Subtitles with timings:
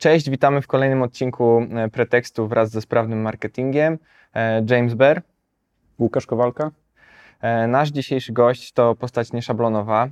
[0.00, 3.98] Cześć, witamy w kolejnym odcinku e, Pretekstu wraz ze sprawnym marketingiem.
[4.34, 5.22] E, James Bear.
[5.98, 6.70] Łukasz Kowalka.
[7.40, 10.08] E, nasz dzisiejszy gość to postać nieszablonowa.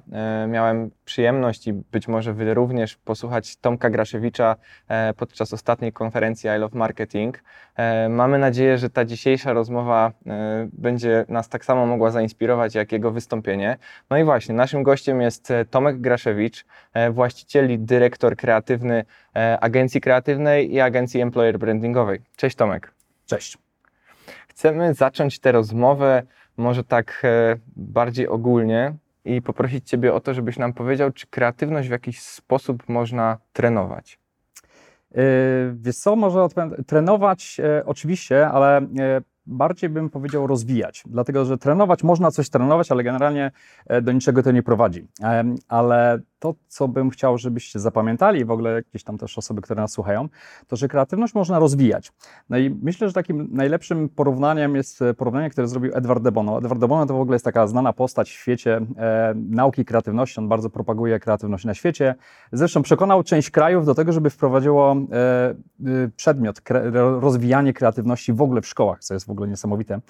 [0.48, 4.56] Miałem przyjemność i być może Wy również posłuchać Tomka Graszewicza
[5.16, 7.42] podczas ostatniej konferencji I Love Marketing.
[8.08, 10.12] Mamy nadzieję, że ta dzisiejsza rozmowa
[10.72, 13.76] będzie nas tak samo mogła zainspirować jak jego wystąpienie.
[14.10, 16.64] No i właśnie, naszym gościem jest Tomek Graszewicz,
[17.10, 19.04] właściciel i dyrektor kreatywny
[19.60, 22.20] agencji kreatywnej i agencji employer brandingowej.
[22.36, 22.92] Cześć Tomek.
[23.26, 23.58] Cześć.
[24.48, 26.22] Chcemy zacząć tę rozmowę
[26.58, 27.22] może tak
[27.76, 28.94] bardziej ogólnie
[29.24, 34.18] i poprosić Ciebie o to, żebyś nam powiedział, czy kreatywność w jakiś sposób można trenować.
[35.14, 35.22] Yy,
[35.74, 36.46] wiesz co, może
[36.86, 38.82] trenować e, oczywiście, ale e,
[39.46, 43.50] bardziej bym powiedział rozwijać, dlatego że trenować można coś trenować, ale generalnie
[43.86, 45.06] e, do niczego to nie prowadzi.
[45.68, 49.92] Ale to, co bym chciał, żebyście zapamiętali, w ogóle jakieś tam też osoby, które nas
[49.92, 50.28] słuchają,
[50.66, 52.12] to, że kreatywność można rozwijać.
[52.48, 56.58] No i myślę, że takim najlepszym porównaniem jest e, porównanie, które zrobił Edward de Bono.
[56.58, 60.40] Edward de Bono to w ogóle jest taka znana postać w świecie e, nauki kreatywności.
[60.40, 62.14] On bardzo propaguje kreatywność na świecie.
[62.52, 65.54] Zresztą przekonał część krajów do tego, żeby wprowadziło e, e,
[66.16, 66.90] przedmiot kre,
[67.20, 70.00] rozwijanie kreatywności w ogóle w szkołach, co jest w ogóle niesamowite.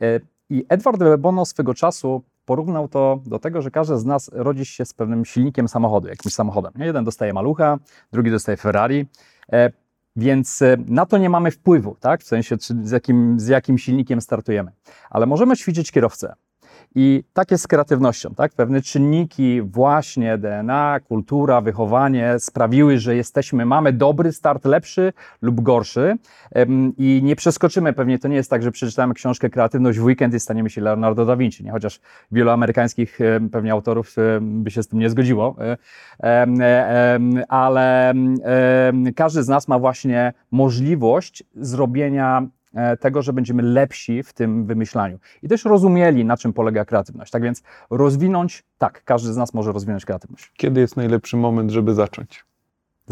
[0.00, 4.30] E, I Edward de Bono swego czasu porównał to do tego, że każdy z nas
[4.32, 6.72] rodzi się z pewnym silnikiem samochodu, jakimś samochodem.
[6.76, 7.78] Jeden dostaje malucha,
[8.12, 9.06] drugi dostaje Ferrari.
[9.52, 9.72] E,
[10.16, 12.22] więc e, na to nie mamy wpływu, tak?
[12.22, 14.72] w sensie z jakim, z jakim silnikiem startujemy.
[15.10, 16.34] Ale możemy ćwiczyć kierowcę.
[16.94, 18.52] I tak jest z kreatywnością, tak?
[18.52, 26.16] Pewne czynniki, właśnie DNA, kultura, wychowanie sprawiły, że jesteśmy, mamy dobry start, lepszy lub gorszy
[26.98, 27.92] i nie przeskoczymy.
[27.92, 31.26] Pewnie to nie jest tak, że przeczytamy książkę Kreatywność w weekend i staniemy się Leonardo
[31.26, 31.70] da Vinci, nie?
[31.70, 32.00] chociaż
[32.32, 33.18] wielu amerykańskich
[33.52, 35.56] pewnie autorów by się z tym nie zgodziło,
[36.20, 36.46] e,
[37.48, 38.14] ale
[39.16, 42.61] każdy z nas ma właśnie możliwość zrobienia E,
[43.00, 45.18] tego, że będziemy lepsi w tym wymyślaniu.
[45.42, 47.30] I też rozumieli, na czym polega kreatywność.
[47.32, 50.52] Tak więc rozwinąć, tak, każdy z nas może rozwinąć kreatywność.
[50.56, 52.44] Kiedy jest najlepszy moment, żeby zacząć?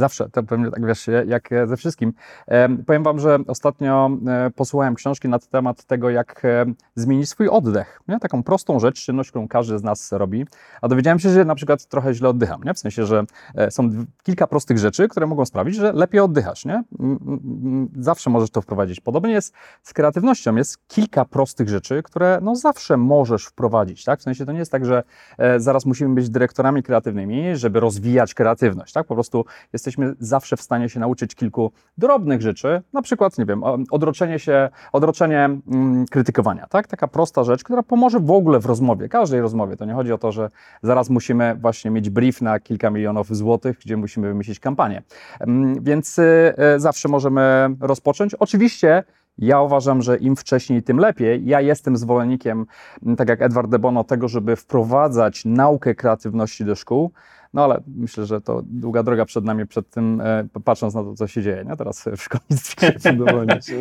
[0.00, 2.12] Zawsze, to pewnie tak wiesz, jak ze wszystkim.
[2.86, 8.00] powiem Wam, że ostatnio e, posłuchałem książki na temat tego, jak e, zmienić swój oddech.
[8.08, 8.18] Nie?
[8.18, 10.46] Taką prostą rzecz, czynność, którą każdy z nas robi.
[10.82, 12.62] A dowiedziałem się, że na przykład trochę źle oddycham.
[12.64, 12.74] Nie?
[12.74, 13.24] W sensie, że
[13.54, 13.90] e, są
[14.22, 16.64] kilka prostych rzeczy, które mogą sprawić, że lepiej oddychasz.
[16.64, 16.84] Nie?
[17.98, 19.00] Zawsze możesz to wprowadzić.
[19.00, 20.56] Podobnie jest z kreatywnością.
[20.56, 24.04] Jest kilka prostych rzeczy, które no, zawsze możesz wprowadzić.
[24.04, 24.20] Tak?
[24.20, 25.02] W sensie to nie jest tak, że
[25.56, 28.92] zaraz musimy być dyrektorami kreatywnymi, żeby rozwijać kreatywność.
[28.92, 29.06] Tak?
[29.06, 33.46] Po prostu jesteśmy jesteśmy zawsze w stanie się nauczyć kilku drobnych rzeczy, na przykład, nie
[33.46, 36.86] wiem, odroczenie się, odroczenie mm, krytykowania, tak?
[36.86, 39.76] Taka prosta rzecz, która pomoże w ogóle w rozmowie, każdej rozmowie.
[39.76, 40.50] To nie chodzi o to, że
[40.82, 45.02] zaraz musimy właśnie mieć brief na kilka milionów złotych, gdzie musimy wymyślić kampanię.
[45.40, 48.34] Mm, więc y, y, zawsze możemy rozpocząć.
[48.34, 49.04] Oczywiście
[49.38, 51.46] ja uważam, że im wcześniej, tym lepiej.
[51.46, 52.66] Ja jestem zwolennikiem,
[53.16, 57.10] tak jak Edward de Bono, tego, żeby wprowadzać naukę kreatywności do szkół.
[57.54, 61.14] No ale myślę, że to długa droga przed nami, przed tym, e, patrząc na to,
[61.14, 61.76] co się dzieje nie?
[61.76, 62.92] teraz w szkolnictwie.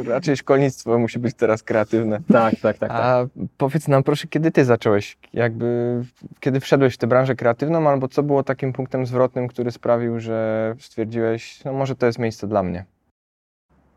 [0.08, 2.20] Raczej szkolnictwo musi być teraz kreatywne.
[2.32, 2.92] Tak, tak, tak.
[2.92, 3.30] A tak.
[3.58, 5.18] powiedz nam proszę, kiedy ty zacząłeś?
[5.34, 6.02] Jakby,
[6.40, 10.76] kiedy wszedłeś w tę branżę kreatywną, albo co było takim punktem zwrotnym, który sprawił, że
[10.80, 12.86] stwierdziłeś, no może to jest miejsce dla mnie?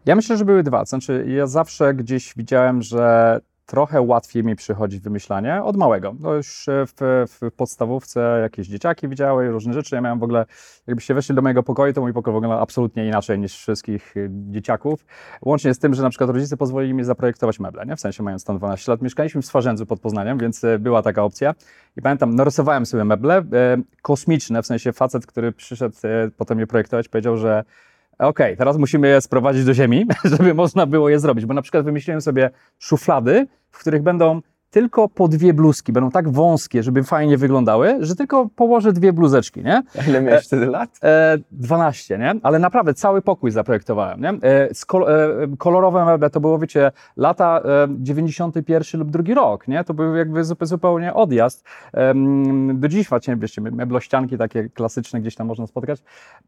[0.06, 0.84] Ja myślę, że były dwa.
[0.84, 3.40] Znaczy, ja zawsze gdzieś widziałem, że
[3.72, 6.14] trochę łatwiej mi przychodzi wymyślanie od małego.
[6.20, 9.94] No już w, w, podstawówce jakieś dzieciaki widziały, różne rzeczy.
[9.94, 10.46] Ja miałem w ogóle,
[10.86, 15.06] jakbyście weszli do mojego pokoju, to mój pokój wygląda absolutnie inaczej niż wszystkich y, dzieciaków.
[15.42, 17.96] Łącznie z tym, że na przykład rodzice pozwolili mi zaprojektować meble, nie?
[17.96, 19.02] w sensie mając tam 12 lat.
[19.02, 21.54] Mieszkaliśmy w Swarzędzu pod Poznaniem, więc y, była taka opcja.
[21.96, 23.44] I pamiętam, narysowałem sobie meble y,
[24.02, 25.96] kosmiczne, w sensie facet, który przyszedł
[26.36, 27.64] potem je projektować, powiedział, że
[28.28, 30.06] okej, okay, teraz musimy je sprowadzić do ziemi,
[30.38, 34.40] żeby można było je zrobić, bo na przykład wymyśliłem sobie szuflady, w których będą
[34.72, 39.62] tylko po dwie bluzki, będą tak wąskie, żeby fajnie wyglądały, że tylko położę dwie bluzeczki,
[39.64, 39.82] nie?
[40.00, 40.90] A ile miałeś e, wtedy lat?
[41.02, 42.34] E, 12, nie?
[42.42, 44.28] Ale naprawdę cały pokój zaprojektowałem, nie?
[44.28, 45.08] E, kol e,
[45.58, 49.84] kolorowe meble to było, wiecie, lata e, 91 lub drugi rok, nie?
[49.84, 51.64] To był jakby zupełnie odjazd.
[51.94, 52.14] E,
[52.74, 56.02] do dziś właśnie, wiecie, meblościanki takie klasyczne gdzieś tam można spotkać,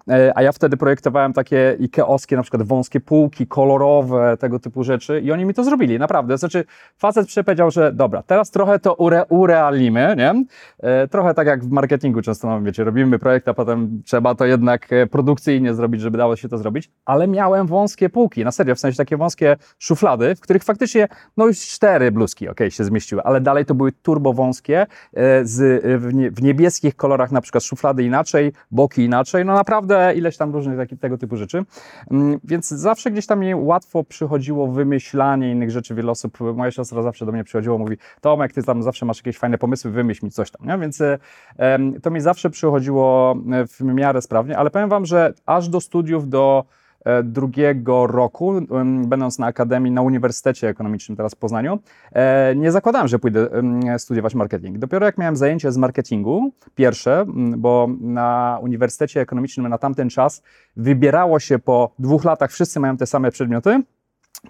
[0.08, 5.20] e, a ja wtedy projektowałem takie ikeowskie, na przykład wąskie półki, kolorowe, tego typu rzeczy
[5.20, 6.38] i oni mi to zrobili, naprawdę.
[6.38, 6.64] Znaczy,
[6.98, 9.74] facet powiedział, że dobra, dobra, teraz trochę to ure,
[10.16, 10.44] nie?
[10.78, 14.44] E, trochę tak jak w marketingu często mamy, wiecie, robimy projekt, a potem trzeba to
[14.44, 18.74] jednak e, produkcyjnie zrobić, żeby dało się to zrobić, ale miałem wąskie półki, na serio,
[18.74, 23.22] w sensie takie wąskie szuflady, w których faktycznie, no już cztery bluzki, okay, się zmieściły,
[23.22, 27.64] ale dalej to były turbo wąskie, e, z, w, nie, w niebieskich kolorach na przykład
[27.64, 31.64] szuflady inaczej, boki inaczej, no naprawdę ileś tam różnych taki, tego typu rzeczy,
[32.10, 37.02] mm, więc zawsze gdzieś tam mi łatwo przychodziło wymyślanie innych rzeczy, wiele osób, moja siostra
[37.02, 40.30] zawsze do mnie przychodziło, mówi, Tomek, ty tam zawsze masz jakieś fajne pomysły, wymyśl mi
[40.30, 40.78] coś tam, nie?
[40.78, 41.18] więc e,
[42.02, 46.28] to mi zawsze przychodziło e, w miarę sprawnie, ale powiem wam, że aż do studiów,
[46.28, 46.64] do
[47.04, 48.54] e, drugiego roku,
[49.06, 51.78] będąc na akademii, na Uniwersytecie Ekonomicznym teraz w Poznaniu,
[52.56, 53.48] nie zakładałem, że pójdę
[53.98, 54.78] studiować marketing.
[54.78, 57.24] Dopiero jak miałem zajęcie z marketingu, pierwsze,
[57.56, 60.42] bo na Uniwersytecie Ekonomicznym na tamten czas
[60.76, 63.82] wybierało się po dwóch latach, wszyscy mają te same przedmioty,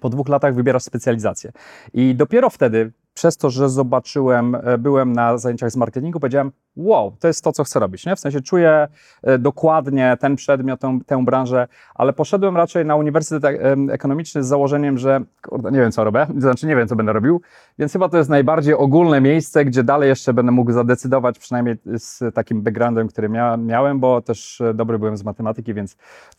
[0.01, 1.53] po dwóch latach wybierasz specjalizację.
[1.93, 7.17] I dopiero wtedy, przez to, że zobaczyłem, e, byłem na zajęciach z marketingu, powiedziałem, wow,
[7.21, 8.07] to jest to, co chcę robić.
[8.07, 8.17] Nie?
[8.17, 8.89] W sensie czuję
[9.23, 14.47] e, dokładnie ten przedmiot, tę, tę branżę, ale poszedłem raczej na Uniwersytet e, Ekonomiczny z
[14.47, 17.41] założeniem, że kurde, nie wiem, co robię, znaczy nie wiem, co będę robił,
[17.79, 22.35] więc chyba to jest najbardziej ogólne miejsce, gdzie dalej jeszcze będę mógł zadecydować, przynajmniej z
[22.35, 25.97] takim backgroundem, który mia miałem, bo też e, dobry byłem z matematyki, więc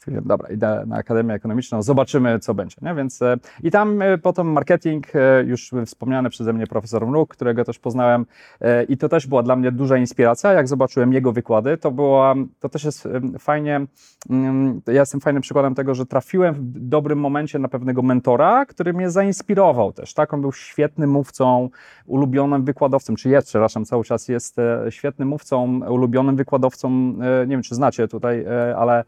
[0.07, 2.75] dobra, idę na Akademię Ekonomiczną, zobaczymy, co będzie.
[2.81, 2.95] Nie?
[2.95, 3.19] Więc,
[3.63, 5.07] I tam potem marketing,
[5.45, 8.25] już wspomniany przeze mnie profesor Mruk, którego też poznałem
[8.89, 12.35] i to też była dla mnie duża inspiracja, inspiracja, jak zobaczyłem jego wykłady, to była,
[12.59, 13.07] to też jest
[13.39, 13.81] fajnie,
[14.87, 19.09] ja jestem fajnym przykładem tego, że trafiłem w dobrym momencie na pewnego mentora, który mnie
[19.09, 21.69] zainspirował też, tak, on był świetnym mówcą,
[22.05, 27.51] ulubionym wykładowcą, czy jest, przepraszam, cały czas jest e, świetnym mówcą, ulubionym wykładowcą, e, nie
[27.51, 29.03] wiem, czy znacie tutaj, e, ale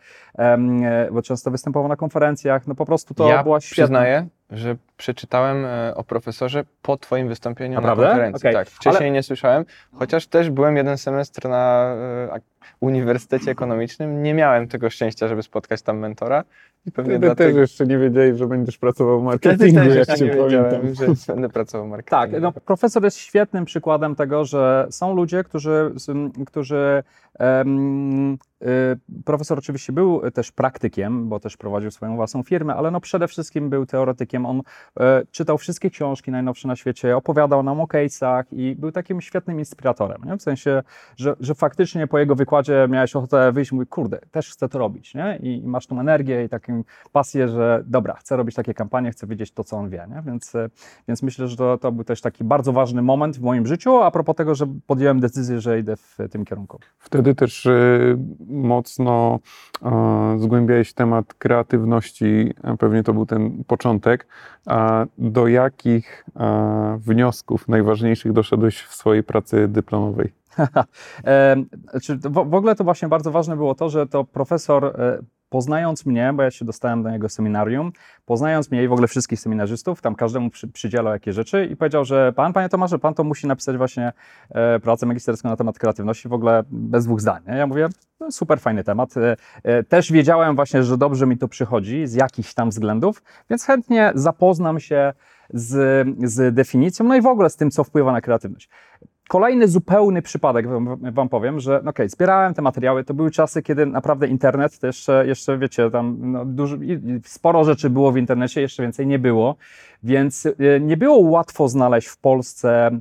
[1.12, 3.84] bo często występował na konferencjach, no po prostu to ja była świetna.
[3.84, 8.04] przyznaję, że przeczytałem e, o profesorze po Twoim wystąpieniu Naprawdę?
[8.04, 8.50] na konferencji.
[8.50, 8.54] Okay.
[8.54, 9.12] Tak, wcześniej Ale...
[9.12, 11.96] nie słyszałem, chociaż też byłem jeden semestr na
[12.30, 12.34] e,
[12.80, 14.24] Uniwersytecie Ekonomicznym.
[14.24, 16.44] Nie miałem tego szczęścia, żeby spotkać tam mentora.
[16.86, 17.52] I pewnie Wtedy dlatego...
[17.52, 21.34] też jeszcze nie wiedziałeś, że będziesz pracował w marketingu, Wtedy jak też nie wiedziałem, że
[21.34, 22.31] będę pracował w marketingu.
[22.34, 25.92] Tak, no, profesor jest świetnym przykładem tego, że są ludzie, którzy,
[26.46, 27.04] którzy
[27.40, 28.38] um,
[29.25, 33.69] Profesor oczywiście był też praktykiem, bo też prowadził swoją własną firmę, ale no przede wszystkim
[33.69, 34.46] był teoretykiem.
[34.46, 34.62] On
[35.00, 39.60] e, czytał wszystkie książki najnowsze na świecie, opowiadał nam o case'ach i był takim świetnym
[39.60, 40.22] inspiratorem.
[40.25, 40.38] Nie?
[40.38, 40.84] W sensie,
[41.18, 42.56] że, że faktycznie po jego wykładzie
[42.89, 45.15] miałeś ochotę wyjść i mówić, kurde, też chcę to robić.
[45.15, 45.39] Nie?
[45.44, 49.27] I, I, masz tą energię i taką pasję, że dobra, chcę robić takie kampanie, chcę
[49.27, 50.07] wiedzieć to, co on wie.
[50.09, 50.21] Nie?
[50.21, 50.69] Więc, e,
[51.07, 54.12] więc myślę, że to, to był też taki bardzo ważny moment w moim życiu, a
[54.12, 56.80] propos tego, że podjąłem decyzję, że idę w tym kierunku.
[57.00, 58.18] Wtedy też y,
[58.48, 59.39] mocno
[59.86, 64.27] e, zgłębiałeś temat kreatywności, pewnie to był ten początek.
[64.65, 70.31] A do jakich e, wniosków najważniejszych doszedłeś w swojej pracy dyplomowej?
[72.45, 75.19] w, ogóle to właśnie bardzo ważne było to, że to profesor e,
[75.50, 77.92] poznając mnie, bo ja się dostałem do niego seminarium,
[78.25, 82.06] poznając mnie i w ogóle wszystkich seminarzystów, tam każdemu przy, przydzielał jakieś rzeczy i powiedział,
[82.06, 84.13] że pan, panie Tomaszu, pan to musi napisać właśnie
[84.50, 87.44] e, pracę magisterską na temat kreatywności, w ogóle bez dwóch zdań.
[87.48, 87.88] Ja mówię,
[88.19, 89.13] no, super fajny temat.
[89.63, 94.12] E, też wiedziałem właśnie, że dobrze mi to przychodzi z jakichś tam względów, więc chętnie
[94.15, 95.13] zapoznam się
[95.54, 98.69] z, z definicją, no i w ogóle z tym, co wpływa na kreatywność.
[99.28, 100.68] Kolejny zupełny przypadek,
[101.14, 104.88] wam, powiem, że no okay, zbierałem te materiały, to były czasy, kiedy naprawdę internet, to
[104.88, 106.78] jeszcze, jeszcze wiecie, tam no, dużo,
[107.24, 109.56] sporo rzeczy było w internecie, jeszcze więcej nie było,
[110.04, 112.92] więc y, nie było łatwo znaleźć w Polsce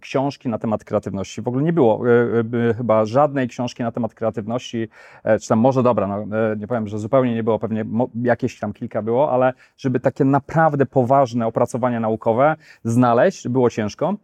[0.00, 1.42] książki na temat kreatywności.
[1.42, 2.10] W ogóle nie było y,
[2.70, 4.88] y, chyba żadnej książki na temat kreatywności,
[5.24, 7.84] e, czy tam może dobra, no, e, nie powiem, że zupełnie nie było, pewnie
[8.22, 14.14] jakieś tam kilka było, ale żeby takie naprawdę poważne opracowania naukowe znaleźć, było ciężko.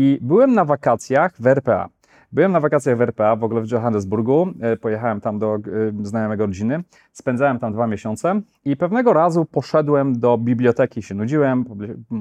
[0.00, 1.88] I byłem na wakacjach w RPA.
[2.32, 4.48] Byłem na wakacjach w RPA, w ogóle w Johannesburgu.
[4.60, 5.58] E, pojechałem tam do
[6.02, 6.84] znajomego rodziny.
[7.12, 11.64] Spędzałem tam dwa miesiące i pewnego razu poszedłem do biblioteki, się nudziłem,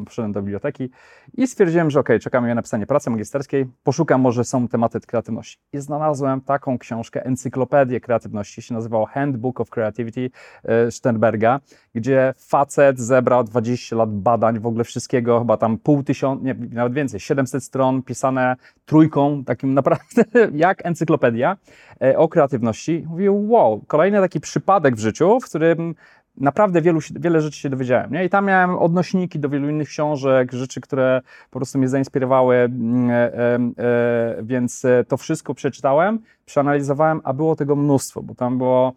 [0.06, 0.90] poszedłem do biblioteki
[1.34, 5.58] i stwierdziłem, że ok, czekamy na napisanie pracy magisterskiej, poszukam, może są tematy kreatywności.
[5.74, 10.30] I znalazłem taką książkę, encyklopedię kreatywności, się nazywało Handbook of Creativity
[10.64, 11.60] e, Sternberga,
[11.96, 16.94] gdzie facet zebrał 20 lat badań, w ogóle wszystkiego, chyba tam pół tysiąca, nie, nawet
[16.94, 19.97] więcej, 700 stron pisane trójką, takim naprawdę
[20.54, 21.58] jak encyklopedia
[22.02, 23.06] e, o kreatywności.
[23.10, 25.96] Mówię, wow, kolejny taki przypadek w życiu, w którym
[26.38, 28.12] naprawdę wielu, wiele rzeczy się dowiedziałem.
[28.12, 28.26] Nie?
[28.26, 33.10] I tam miałem odnośniki do wielu innych książek, rzeczy, które po prostu mnie zainspirowały, mm,
[33.10, 38.94] e, e, więc to wszystko przeczytałem, przeanalizowałem, a było tego mnóstwo, bo tam było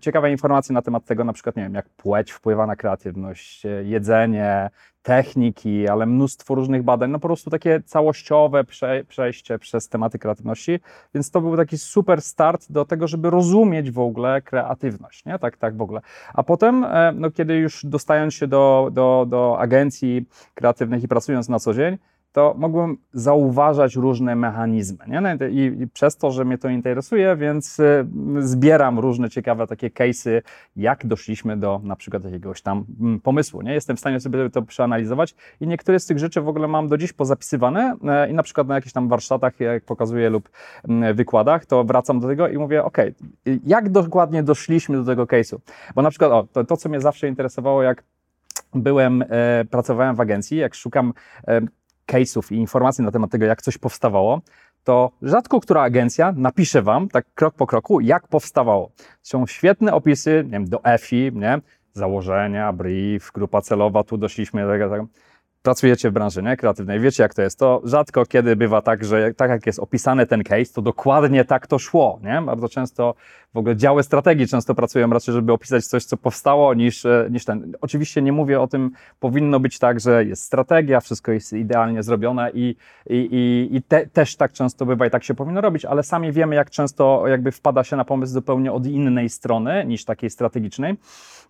[0.00, 3.84] ciekawe informacje na temat tego, na przykład, nie wiem, jak płeć wpływa na kreatywność, e,
[3.84, 4.70] jedzenie,
[5.02, 10.80] techniki, ale mnóstwo różnych badań, no po prostu takie całościowe prze, przejście przez tematy kreatywności,
[11.14, 15.38] więc to był taki super start do tego, żeby rozumieć w ogóle kreatywność, nie?
[15.38, 16.00] Tak, tak w ogóle.
[16.34, 21.48] A potem, e, no kiedy już dostając się do, do, do agencji kreatywnych i pracując
[21.48, 21.98] na co dzień,
[22.36, 24.98] to mogłem zauważać różne mechanizmy.
[25.08, 25.20] Nie?
[25.20, 28.06] No I, I, przez to, że mnie to interesuje, więc y,
[28.38, 30.42] zbieram różne ciekawe takie case'y,
[30.76, 33.62] jak doszliśmy do na przykład jakiegoś tam mm, pomysłu.
[33.62, 33.74] Nie?
[33.74, 36.98] Jestem w stanie sobie to przeanalizować i niektóre z tych rzeczy w ogóle mam do
[36.98, 40.50] dziś pozapisywane e, i na przykład na jakichś tam warsztatach, jak pokazuję lub
[40.88, 42.98] mm, wykładach, to wracam do tego i mówię, ok,
[43.66, 45.56] jak dokładnie doszliśmy do tego case'u?
[45.94, 48.02] Bo na przykład o, to, to, co mnie zawsze interesowało, jak
[48.74, 51.12] byłem, e, pracowałem w agencji, jak szukam
[51.48, 51.60] e,
[52.06, 54.40] case'ów i informacji na temat tego, jak coś powstawało,
[54.84, 58.90] to rzadko która agencja napisze Wam tak krok po kroku, jak powstawało.
[59.22, 61.60] Są świetne opisy, nie wiem, do EFI, nie?
[61.92, 65.06] założenia, brief, grupa celowa, tu doszliśmy do tego
[65.66, 66.56] pracujecie w branży nie?
[66.56, 67.58] kreatywnej, wiecie jak to jest.
[67.58, 71.66] To rzadko kiedy bywa tak, że tak jak jest opisany ten case, to dokładnie tak
[71.66, 72.20] to szło.
[72.22, 72.42] Nie?
[72.42, 73.14] Bardzo często
[73.54, 77.44] w ogóle działy strategii często pracują raczej, żeby opisać coś, co powstało, niż, e, niż
[77.44, 77.72] ten.
[77.80, 82.50] Oczywiście nie mówię o tym, powinno być tak, że jest strategia, wszystko jest idealnie zrobione
[82.54, 82.76] i,
[83.10, 86.32] i, i, i te, też tak często bywa i tak się powinno robić, ale sami
[86.32, 90.94] wiemy, jak często jakby wpada się na pomysł zupełnie od innej strony niż takiej strategicznej.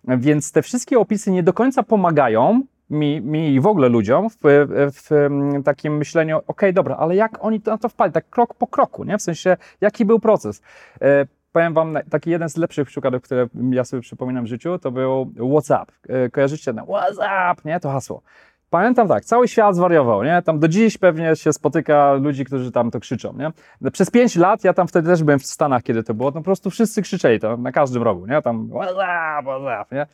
[0.07, 4.37] Więc te wszystkie opisy nie do końca pomagają mi, mi i w ogóle ludziom w,
[4.41, 5.09] w,
[5.63, 9.17] takim myśleniu, ok, dobra, ale jak oni na to wpadli, tak krok po kroku, nie?
[9.17, 10.61] W sensie, jaki był proces?
[11.01, 14.91] E, powiem wam, taki jeden z lepszych przykładów, które ja sobie przypominam w życiu, to
[14.91, 15.91] był WhatsApp.
[16.09, 17.79] E, kojarzycie ten WhatsApp, nie?
[17.79, 18.21] To hasło.
[18.69, 20.41] Pamiętam tak, cały świat zwariował, nie?
[20.41, 23.51] Tam do dziś pewnie się spotyka ludzi, którzy tam to krzyczą, nie?
[23.91, 26.43] Przez pięć lat, ja tam wtedy też byłem w Stanach, kiedy to było, no po
[26.43, 28.41] prostu wszyscy krzyczeli to na każdym rogu, nie?
[28.41, 28.69] Tam
[29.91, 30.07] nie?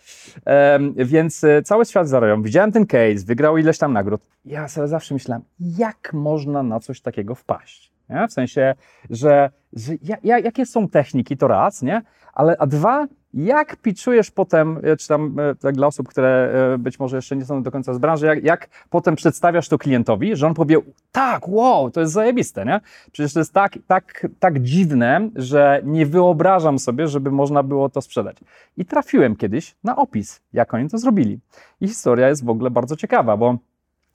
[0.46, 2.44] Um, więc e, cały świat zwariował.
[2.44, 4.22] Widziałem ten case, wygrał ileś tam nagród.
[4.46, 7.93] Ja sobie zawsze myślałem, jak można na coś takiego wpaść?
[8.14, 8.28] Nie?
[8.28, 8.76] W sensie,
[9.10, 9.94] że, że
[10.24, 12.02] ja, jakie są techniki, to raz, nie?
[12.34, 17.00] Ale a dwa, jak pitchujesz potem, e, czy tam tak dla osób, które e, być
[17.00, 20.48] może jeszcze nie są do końca z branży, jak, jak potem przedstawiasz to klientowi, że
[20.48, 20.78] on powie,
[21.12, 22.82] tak, wow, to jest zajebiste, nie?
[23.12, 28.02] Przecież to jest tak, tak, tak dziwne, że nie wyobrażam sobie, żeby można było to
[28.02, 28.38] sprzedać.
[28.78, 31.40] I trafiłem kiedyś na opis, jak oni to zrobili.
[31.82, 33.58] I historia jest w ogóle bardzo ciekawa, bo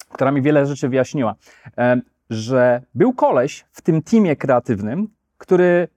[0.09, 1.35] która mi wiele rzeczy wyjaśniła,
[2.31, 5.09] że był koleś w tym teamie kreatywnym,
[5.39, 5.89] który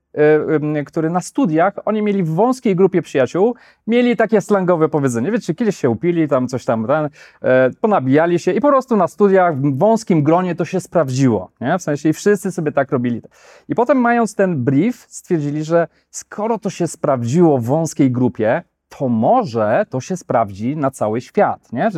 [0.79, 3.55] Y, który na studiach, oni mieli w wąskiej grupie przyjaciół,
[3.87, 7.09] mieli takie slangowe powiedzenie, wiecie, kiedyś się upili, tam coś tam, ten,
[7.41, 11.77] e, ponabijali się i po prostu na studiach w wąskim gronie to się sprawdziło, nie?
[11.77, 13.21] w sensie i wszyscy sobie tak robili.
[13.69, 18.63] I potem mając ten brief stwierdzili, że skoro to się sprawdziło w wąskiej grupie,
[18.97, 21.89] to może to się sprawdzi na cały świat, nie?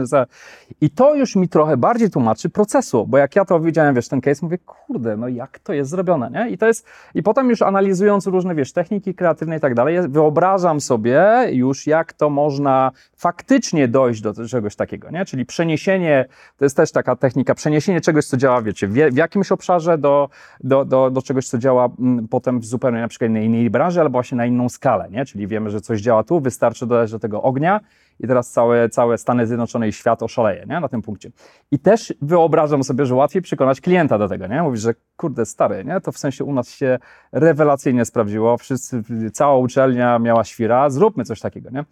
[0.82, 4.22] I to już mi trochę bardziej tłumaczy procesu, bo jak ja to widziałem, wiesz, ten
[4.22, 6.50] case, mówię, kurde, no jak to jest zrobione, nie?
[6.50, 10.82] I to jest, i potem już analizując różne, wiesz, techniki kreatywne i tak dalej, wyobrażam
[10.82, 15.26] sobie już, jak to można faktycznie dojść do czegoś takiego, nie?
[15.26, 16.26] Czyli przeniesienie,
[16.58, 20.86] to jest też taka technika, przeniesienie czegoś, co działa, wiecie, w, jakimś obszarze do, do,
[20.86, 24.02] do, do czegoś, co działa m, mm, potem w zupełnie na przykład na innej branży,
[24.02, 25.26] albo właśnie na inną skalę, nie?
[25.26, 27.80] Czyli wiemy, że coś działa tu, wystarczy jeszcze dodać do tego ognia
[28.20, 30.80] i teraz całe, całe Stany Zjednoczone i świat oszaleje nie?
[30.80, 31.32] na tym punkcie.
[31.72, 34.64] I też wyobrażam sobie, że łatwiej przekonać klienta do tego, nie?
[34.64, 36.02] Mówisz, że kurde, stary, nie?
[36.02, 37.00] To w sensie u nas się
[37.32, 41.86] rewelacyjnie sprawdziło, wszyscy, cała uczelnia miała świra, zróbmy coś takiego, nie?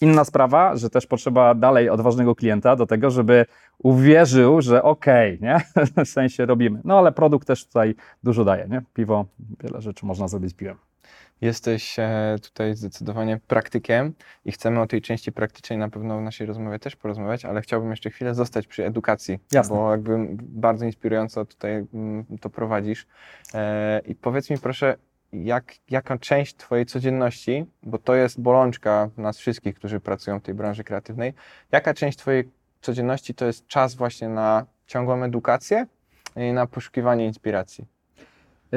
[0.00, 3.46] Inna sprawa, że też potrzeba dalej odważnego klienta do tego, żeby
[3.78, 5.48] uwierzył, że okej, okay,
[5.96, 6.04] nie?
[6.04, 6.80] w sensie robimy.
[6.84, 8.82] No ale produkt też tutaj dużo daje, nie?
[8.94, 9.24] Piwo,
[9.60, 10.76] wiele rzeczy można zrobić z piwem.
[11.44, 16.46] Jesteś e, tutaj zdecydowanie praktykiem i chcemy o tej części praktycznej na pewno w naszej
[16.46, 19.76] rozmowie też porozmawiać, ale chciałbym jeszcze chwilę zostać przy edukacji, Jasne.
[19.76, 23.06] bo jakby bardzo inspirująco tutaj mm, to prowadzisz.
[23.54, 24.96] E, I powiedz mi proszę,
[25.32, 30.54] jak, jaka część Twojej codzienności, bo to jest bolączka nas wszystkich, którzy pracują w tej
[30.54, 31.34] branży kreatywnej,
[31.72, 35.86] jaka część Twojej codzienności to jest czas właśnie na ciągłą edukację
[36.36, 37.93] i na poszukiwanie inspiracji?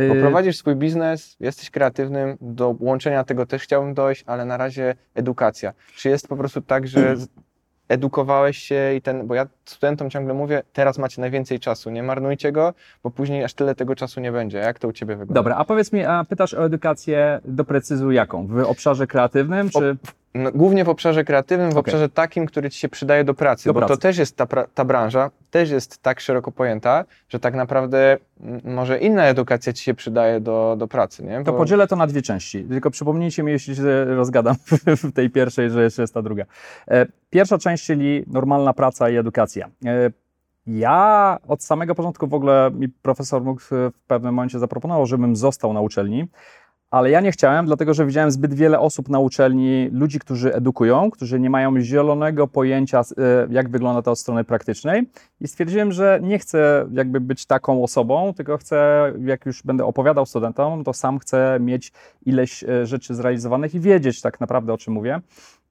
[0.07, 4.57] Bo y, prowadzisz swój biznes, jesteś kreatywnym, do łączenia tego też chciałbym dojść, ale na
[4.57, 5.73] razie edukacja.
[5.95, 7.15] Czy jest po prostu tak, że
[7.89, 12.51] edukowałeś się i ten, bo ja studentom ciągle mówię, teraz macie najwięcej czasu, nie marnujcie
[12.51, 12.73] go,
[13.03, 14.57] bo później aż tyle tego czasu nie będzie.
[14.57, 15.33] Jak to u Ciebie wygląda?
[15.33, 18.47] Dobra, a powiedz mi, a pytasz o edukację do precyzu jaką?
[18.47, 19.97] W obszarze kreatywnym, czy...
[20.33, 21.79] No, głównie w obszarze kreatywnym, w Okej.
[21.79, 24.01] obszarze takim, który ci się przydaje do pracy, Do bo to pracy.
[24.01, 28.17] też jest ta, ta branża, też jest tak szeroko pojęta, że tak naprawdę
[28.63, 31.43] może inna edukacja ci się przydaje do, do pracy, nie?
[31.43, 32.63] To Bo- podzielę to na dwie części.
[32.63, 34.55] Tylko przypomnijcie mi, jeśli się rozgadam
[35.03, 36.43] w tej pierwszej, że jeszcze jest ta druga.
[36.87, 39.69] E, Pierwsza część, czyli normalna praca i edukacja.
[39.85, 40.11] E,
[40.67, 43.71] Ja od samego początku w ogóle mi profesor mógł w
[44.07, 46.27] pewnym momencie zaproponował, żebym został na uczelni.
[46.91, 51.11] Ale ja nie chciałem, dlatego że widziałem zbyt wiele osób na uczelni, ludzi, którzy edukują,
[51.11, 55.09] którzy nie mają zielonego pojęcia, e, jak wygląda to od strony praktycznej.
[55.41, 60.25] I stwierdziłem, że nie chcę jakby być taką osobą, tylko chcę, jak już będę opowiadał
[60.25, 61.91] studentom, to sam chcę mieć
[62.25, 65.21] ileś e, rzeczy zrealizowanych i wiedzieć tak naprawdę, o czym mówię.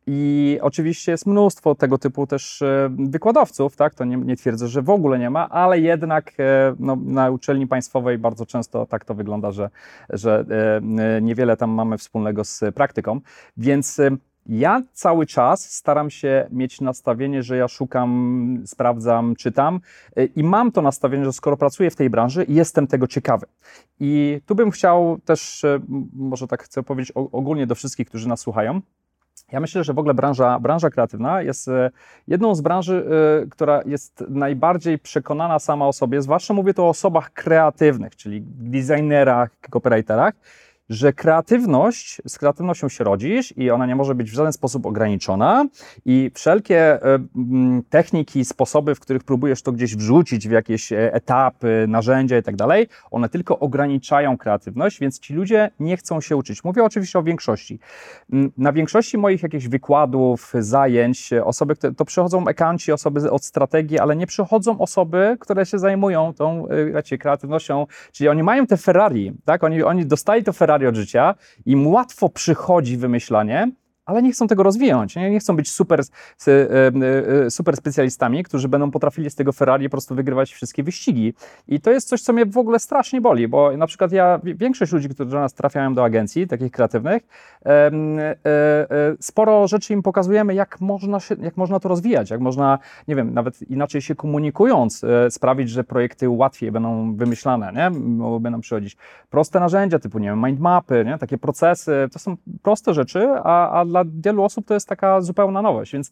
[0.08, 3.94] I oczywiście jest mnóstwo tego typu też e, wykładowców, tak?
[3.94, 7.66] To nie, nie twierdzę, że w ogóle nie ma, ale jednak e, no, na uczelni
[7.66, 9.70] państwowej bardzo często tak to wygląda, że,
[10.10, 10.44] że
[10.98, 13.20] e, niewiele tam mamy wspólnego z praktyką.
[13.56, 14.00] Więc
[14.46, 19.80] ja cały czas staram się mieć nastawienie, że ja szukam, sprawdzam, czytam
[20.36, 23.46] i mam to nastawienie, że skoro pracuję w tej branży, jestem tego ciekawy.
[24.00, 25.64] I tu bym chciał też,
[26.12, 28.80] może tak chcę powiedzieć ogólnie do wszystkich, którzy nas słuchają.
[29.52, 31.90] Ja myślę, że w ogóle branża, branża kreatywna jest e,
[32.28, 33.06] jedną z branży,
[33.42, 38.42] e, która jest najbardziej przekonana sama o sobie, zwłaszcza mówię tu o osobach kreatywnych, czyli
[38.46, 40.34] designerach, copywriterach,
[40.88, 45.66] że kreatywność, z kreatywnością się rodzisz i ona nie może być w żaden sposób ograniczona
[46.04, 47.18] i wszelkie e,
[47.90, 52.56] techniki, sposoby, w których próbujesz to gdzieś wrzucić w jakieś e, etapy, narzędzia i tak
[52.56, 56.64] dalej, one tylko ograniczają kreatywność, więc ci ludzie nie chcą się uczyć.
[56.64, 57.78] Mówię oczywiście o większości.
[58.58, 64.16] Na większości moich jakichś wykładów, zajęć, osoby, które, to przychodzą ekanci, osoby od strategii, ale
[64.16, 69.32] nie przychodzą osoby, które się zajmują tą e, wiecie, kreatywnością, czyli oni mają te Ferrari,
[69.44, 69.64] tak?
[69.64, 71.34] Oni, oni dostali to Ferrari od życia,
[71.66, 73.70] im łatwo przychodzi wymyślanie,
[74.06, 76.10] ale nie chcą tego rozwijać, nie, nie chcą być super, s-
[76.48, 76.52] e,
[77.46, 81.34] e, super specjalistami, którzy będą potrafili z tego Ferrari po prostu wygrywać wszystkie wyścigi.
[81.68, 84.54] I to jest coś, co mnie w ogóle strasznie boli, bo na przykład ja, wi-
[84.54, 87.22] większość ludzi, którzy do nas trafiają do agencji, takich kreatywnych,
[87.66, 87.90] e,
[88.46, 93.16] e, sporo rzeczy im pokazujemy, jak można, się, jak można to rozwijać, jak można, nie
[93.16, 98.00] wiem, nawet inaczej się komunikując, e, sprawić, że projekty łatwiej będą wymyślane, nie?
[98.40, 98.96] Będą przychodzić
[99.30, 101.18] proste narzędzia, typu, nie wiem, mindmapy, nie?
[101.18, 105.62] takie procesy, to są proste rzeczy, a, a dla wielu osób to jest taka zupełna
[105.62, 106.10] nowość, więc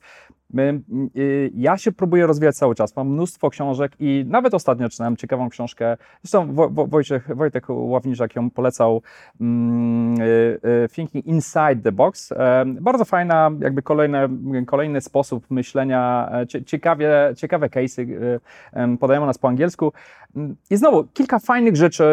[1.55, 5.97] ja się próbuję rozwijać cały czas, mam mnóstwo książek i nawet ostatnio czytałem ciekawą książkę,
[6.23, 9.03] zresztą Wo, Wo, Wojciech, Wojtek Ławniczak ją polecał,
[9.41, 14.29] mm, y, y, Thinking Inside the Box, E, bardzo fajna, jakby kolejne,
[14.67, 19.93] kolejny sposób myślenia, e, cie- ciekawie, ciekawe case'y y, podają nas po angielsku.
[20.37, 22.05] Mm, i znowu, kilka fajnych rzeczy,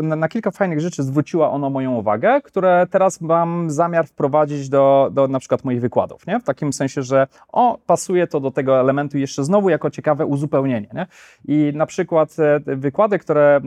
[0.00, 5.10] e, na, kilka fajnych rzeczy zwróciła ono moją uwagę, które teraz mam zamiar wprowadzić do,
[5.12, 6.40] do na przykład moich wykładów, nie?
[6.40, 10.88] W takim sensie, że o, pasuje to do tego elementu jeszcze znowu jako ciekawe uzupełnienie,
[10.94, 11.06] nie?
[11.44, 13.60] I na przykład e, wykłady, które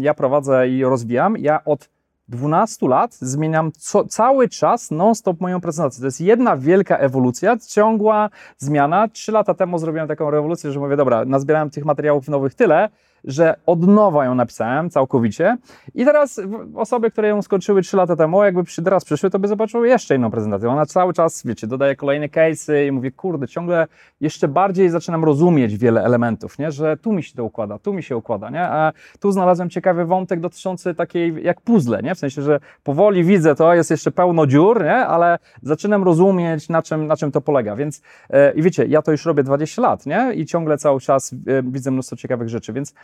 [0.00, 1.88] ja prowadzę i rozwijam, ja od
[2.28, 6.00] 12 lat zmieniam co, cały czas non-stop moją prezentację.
[6.00, 9.08] To jest jedna wielka ewolucja, ciągła zmiana.
[9.08, 12.88] Trzy lata temu zrobiłem taką rewolucję, że mówię, dobra, nazbierałem tych materiałów nowych tyle,
[13.26, 15.56] że od nowa ją napisałem całkowicie
[15.94, 16.40] i teraz
[16.74, 20.30] osoby, które ją skończyły 3 lata temu, jakby teraz przyszły, to by zobaczyły jeszcze inną
[20.30, 20.70] prezentację.
[20.70, 23.86] Ona cały czas, wiecie, dodaje kolejne case'y i mówię, kurde, ciągle
[24.20, 26.72] jeszcze bardziej zaczynam rozumieć wiele elementów, nie?
[26.72, 28.62] że tu mi się to układa, tu mi się układa, nie?
[28.62, 32.14] a tu znalazłem ciekawy wątek dotyczący takiej jak puzzle, nie?
[32.14, 34.96] w sensie, że powoli widzę to, jest jeszcze pełno dziur, nie?
[34.96, 39.12] ale zaczynam rozumieć, na czym, na czym to polega, więc e, i wiecie, ja to
[39.12, 40.32] już robię 20 lat nie?
[40.34, 42.94] i ciągle cały czas e, widzę mnóstwo ciekawych rzeczy, więc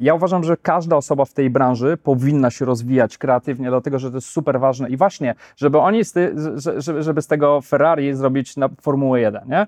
[0.00, 4.16] ja uważam, że każda osoba w tej branży powinna się rozwijać kreatywnie, dlatego, że to
[4.16, 8.14] jest super ważne i właśnie, żeby oni, z ty, że- że- żeby z tego Ferrari
[8.14, 9.66] zrobić na Formułę 1, nie?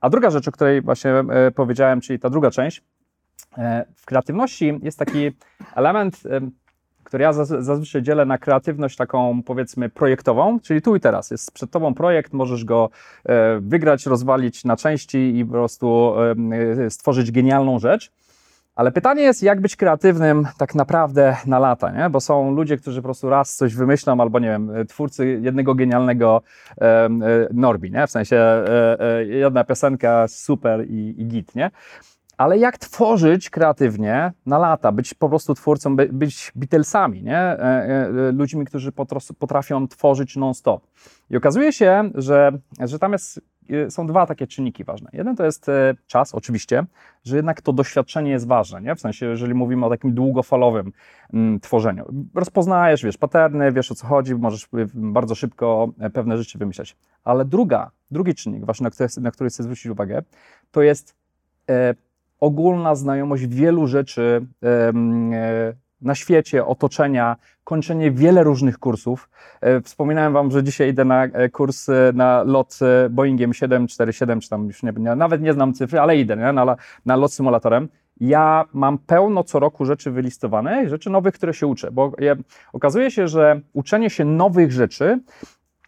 [0.00, 2.82] A druga rzecz, o której właśnie e, powiedziałem, czyli ta druga część,
[3.58, 5.30] e, w kreatywności jest taki
[5.74, 6.50] element, em,
[7.04, 11.30] który ja zaz- zazwyczaj dzielę na kreatywność taką powiedzmy projektową, czyli tu i teraz.
[11.30, 12.90] Jest przed tobą projekt, możesz go
[13.24, 16.14] e, wygrać, rozwalić na części i po prostu
[16.86, 18.12] e, stworzyć genialną rzecz.
[18.74, 22.10] Ale pytanie jest, jak być kreatywnym tak naprawdę na lata, nie?
[22.10, 25.74] Bo są ludzie, którzy po prostu raz coś wymyślą, albo nie wiem, e, twórcy jednego
[25.74, 26.42] genialnego
[26.76, 28.06] em, e, Norbi, nie?
[28.06, 31.70] W sensie e, e, jedna piosenka super i, i git, nie?
[32.40, 37.38] Ale jak tworzyć kreatywnie na lata, być po prostu twórcą, by, być Beatlesami, nie?
[37.38, 38.92] E, e, ludźmi, którzy
[39.38, 40.86] potrafią tworzyć non-stop.
[41.30, 43.40] I okazuje się, że, że tam jest
[43.88, 45.10] są dwa takie czynniki ważne.
[45.12, 46.84] Jeden to jest e, czas, oczywiście,
[47.24, 48.94] że jednak to doświadczenie jest ważne, nie?
[48.94, 50.92] w sensie, jeżeli mówimy o takim długofalowym
[51.32, 52.04] mm, tworzeniu.
[52.34, 56.96] Rozpoznajesz, wiesz, paterny, wiesz o co chodzi, możesz y, bardzo szybko e, pewne rzeczy wymyśleć.
[57.24, 60.22] Ale druga, drugi czynnik, właśnie na który, na który chcę zwrócić uwagę,
[60.70, 61.14] to jest
[61.70, 61.94] e,
[62.40, 64.92] ogólna znajomość wielu rzeczy e,
[66.02, 69.30] na świecie, otoczenia, kończenie wiele różnych kursów.
[69.60, 72.78] E, wspominałem Wam, że dzisiaj idę na e, kurs e, na lot
[73.10, 76.52] Boeingiem 747, czy tam już nie, nawet nie znam cyfry, ale idę nie?
[76.52, 77.88] Na, na lot symulatorem.
[78.20, 82.36] Ja mam pełno co roku rzeczy wylistowane, rzeczy nowych, które się uczę, bo ja,
[82.72, 85.20] okazuje się, że uczenie się nowych rzeczy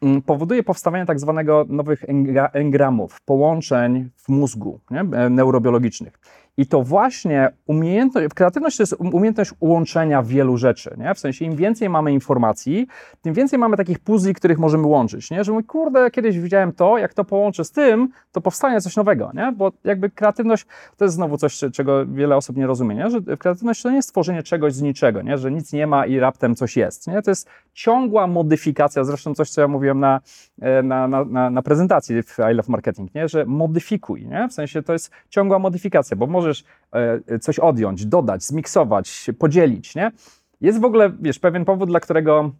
[0.02, 2.04] mm, powoduje powstawanie tak zwanego nowych
[2.52, 5.30] engramów, połączeń w mózgu nie?
[5.30, 6.18] neurobiologicznych.
[6.56, 11.14] I to właśnie umiejętność, kreatywność to jest umiejętność łączenia wielu rzeczy, nie?
[11.14, 12.86] W sensie im więcej mamy informacji,
[13.22, 15.44] tym więcej mamy takich puzli, których możemy łączyć, nie?
[15.44, 19.30] Że mówię, kurde, kiedyś widziałem to, jak to połączę z tym, to powstanie coś nowego,
[19.34, 19.52] nie?
[19.56, 23.10] Bo jakby kreatywność to jest znowu coś, czego wiele osób nie rozumie, nie?
[23.10, 25.38] Że kreatywność to nie jest tworzenie czegoś z niczego, nie?
[25.38, 27.22] Że nic nie ma i raptem coś jest, nie?
[27.22, 30.20] To jest ciągła modyfikacja, zresztą coś, co ja mówiłem na,
[30.60, 33.28] e, na, na, na prezentacji w I Love Marketing, nie?
[33.28, 34.48] Że modyfikuj, nie?
[34.48, 39.94] W sensie to jest ciągła modyfikacja, bo może możesz e, coś odjąć, dodać, zmiksować, podzielić,
[39.94, 40.12] nie?
[40.60, 42.50] Jest w ogóle, wiesz, pewien powód, dla którego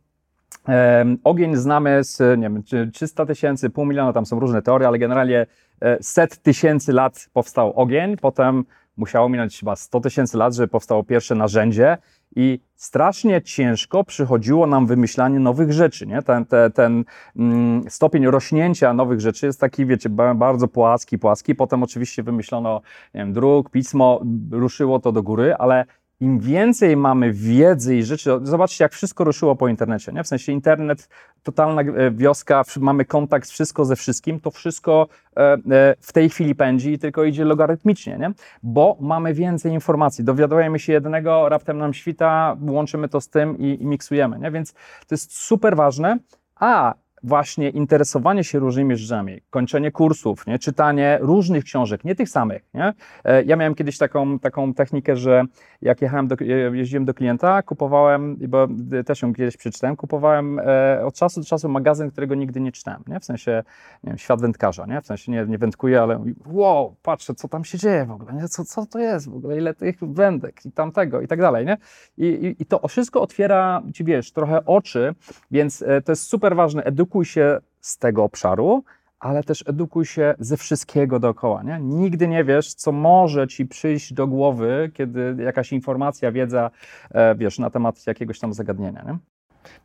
[1.24, 5.46] ogień znamy z, nie wiem, 300 tysięcy, pół miliona, tam są różne teorie, ale generalnie
[5.80, 8.64] e, set tysięcy lat powstał ogień, potem
[8.96, 11.98] musiało minąć chyba 100 tysięcy lat, żeby powstało pierwsze narzędzie
[12.36, 16.06] i strasznie ciężko przychodziło nam wymyślanie nowych rzeczy.
[16.06, 16.22] Nie?
[16.22, 17.04] Ten, ten, ten
[17.36, 21.54] mm, stopień rośnięcia nowych rzeczy jest taki, wiecie, bardzo płaski, płaski.
[21.54, 22.80] Potem oczywiście wymyślono
[23.14, 25.84] nie wiem, druk, pismo, ruszyło to do góry, ale
[26.22, 30.24] im więcej mamy wiedzy i rzeczy, zobaczcie, jak wszystko ruszyło po internecie, nie?
[30.24, 31.08] W sensie internet,
[31.42, 35.58] totalna e, wioska, mamy kontakt wszystko ze wszystkim, to wszystko e, e,
[36.00, 38.32] w tej chwili pędzi i tylko idzie logarytmicznie, nie?
[38.62, 43.82] Bo mamy więcej informacji, dowiadujemy się jednego, raptem nam świta, łączymy to z tym i,
[43.82, 44.50] i miksujemy, nie?
[44.50, 46.18] Więc to jest super ważne,
[46.56, 50.58] a właśnie interesowanie się różnymi rzeczami, kończenie kursów, nie?
[50.58, 52.62] czytanie różnych książek, nie tych samych.
[52.74, 52.92] Nie?
[53.24, 55.44] E, ja miałem kiedyś taką, taką technikę, że
[55.82, 56.36] jak jechałem do,
[56.72, 58.68] jeździłem do klienta, kupowałem, bo
[59.06, 63.02] też ją kiedyś przeczytałem, kupowałem e, od czasu do czasu magazyn, którego nigdy nie czytałem,
[63.06, 63.20] nie?
[63.20, 63.62] w sensie
[64.04, 65.00] nie wiem, świat wędkarza, nie?
[65.00, 68.48] w sensie nie, nie wędkuję, ale wow, patrzę, co tam się dzieje w ogóle, nie?
[68.48, 71.66] Co, co to jest w ogóle, ile tych wędek i tamtego i tak dalej.
[71.66, 71.76] Nie?
[72.18, 75.14] I, i, I to wszystko otwiera ci, wiesz, trochę oczy,
[75.50, 78.84] więc e, to jest super ważne, edukacja edukuj się z tego obszaru,
[79.20, 81.62] ale też edukuj się ze wszystkiego dookoła.
[81.62, 81.78] Nie?
[81.80, 86.70] Nigdy nie wiesz, co może ci przyjść do głowy, kiedy jakaś informacja, wiedza,
[87.10, 89.02] e, wiesz, na temat jakiegoś tam zagadnienia.
[89.02, 89.18] Nie?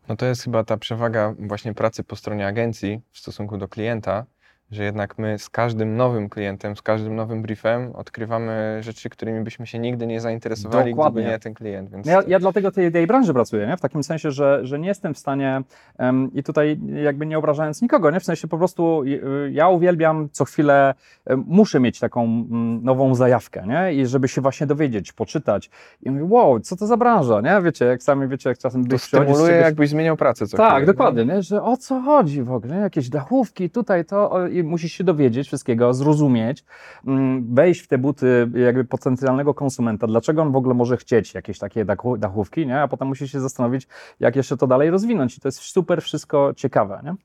[0.09, 4.25] No to jest chyba ta przewaga właśnie pracy po stronie agencji w stosunku do klienta,
[4.71, 9.67] że jednak my z każdym nowym klientem, z każdym nowym briefem odkrywamy rzeczy, którymi byśmy
[9.67, 11.21] się nigdy nie zainteresowali, Dokładnie.
[11.21, 11.89] gdyby nie ten klient.
[11.89, 12.07] Więc...
[12.07, 13.77] Ja, ja dlatego tej, tej branży pracuję, nie?
[13.77, 15.61] w takim sensie, że, że nie jestem w stanie
[15.99, 18.19] um, i tutaj jakby nie obrażając nikogo, nie?
[18.19, 19.03] w sensie po prostu
[19.51, 20.93] ja uwielbiam co chwilę,
[21.25, 23.93] um, muszę mieć taką um, nową zajawkę nie?
[23.93, 25.69] i żeby się właśnie dowiedzieć, poczytać
[26.03, 27.61] i mówię, wow, co to za branża, nie?
[27.61, 28.87] Wiecie, jak sami wiecie, jak czasem...
[28.87, 29.63] To stymuluje, czegoś...
[29.63, 31.41] jakbyś zmieniał pracę co Tak, chwilę, dokładnie, nie?
[31.43, 34.47] że o co chodzi w ogóle, jakieś dachówki, tutaj to...
[34.57, 36.63] I musisz się dowiedzieć wszystkiego, zrozumieć,
[37.07, 41.59] mm, wejść w te buty jakby potencjalnego konsumenta, dlaczego on w ogóle może chcieć jakieś
[41.59, 41.85] takie
[42.17, 42.81] dachówki, nie?
[42.81, 43.87] a potem musisz się zastanowić,
[44.19, 45.37] jak jeszcze to dalej rozwinąć.
[45.37, 47.01] I to jest super wszystko ciekawe.
[47.03, 47.15] Nie?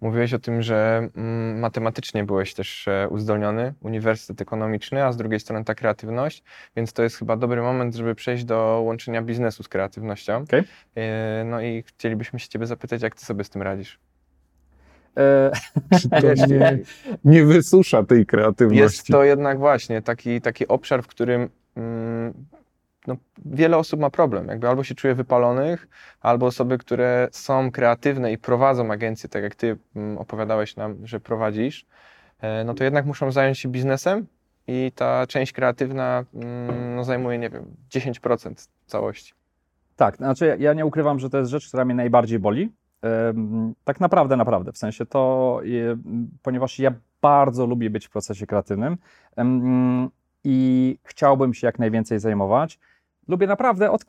[0.00, 5.40] Mówiłeś o tym, że mm, matematycznie byłeś też e, uzdolniony, uniwersytet ekonomiczny, a z drugiej
[5.40, 6.42] strony ta kreatywność,
[6.76, 10.36] więc to jest chyba dobry moment, żeby przejść do łączenia biznesu z kreatywnością.
[10.36, 10.64] Okay.
[10.94, 13.98] E, no i chcielibyśmy się Ciebie zapytać, jak Ty sobie z tym radzisz?
[16.20, 16.78] To nie,
[17.24, 18.82] nie wysusza tej kreatywności?
[18.82, 22.34] Jest to jednak właśnie taki, taki obszar, w którym mm,
[23.06, 24.48] no, wiele osób ma problem.
[24.48, 25.88] Jakby albo się czuje wypalonych,
[26.20, 31.20] albo osoby, które są kreatywne i prowadzą agencję, tak jak ty mm, opowiadałeś nam, że
[31.20, 31.86] prowadzisz,
[32.40, 34.26] e, no to jednak muszą zająć się biznesem
[34.66, 39.32] i ta część kreatywna mm, no, zajmuje, nie wiem, 10% całości.
[39.96, 42.72] Tak, znaczy ja nie ukrywam, że to jest rzecz, która mnie najbardziej boli,
[43.84, 44.72] tak naprawdę, naprawdę.
[44.72, 45.60] W sensie to,
[46.42, 48.96] ponieważ ja bardzo lubię być w procesie kreatywnym
[50.44, 52.78] i chciałbym się jak najwięcej zajmować.
[53.28, 54.04] Lubię naprawdę od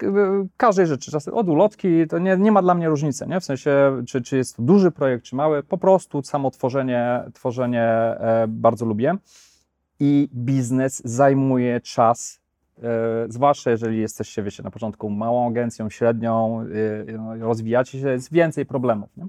[0.57, 3.39] każdej rzeczy, czasem od ulotki, to nie, nie ma dla mnie różnicy, nie?
[3.39, 7.83] w sensie czy, czy jest to duży projekt, czy mały, po prostu samo tworzenie, tworzenie
[7.83, 9.15] e, bardzo lubię.
[9.99, 12.39] I biznes zajmuje czas
[13.27, 16.65] zwłaszcza jeżeli jesteście, wiecie, na początku małą agencją, średnią,
[17.07, 19.09] e, no, rozwijacie się, jest więcej problemów.
[19.17, 19.25] Nie?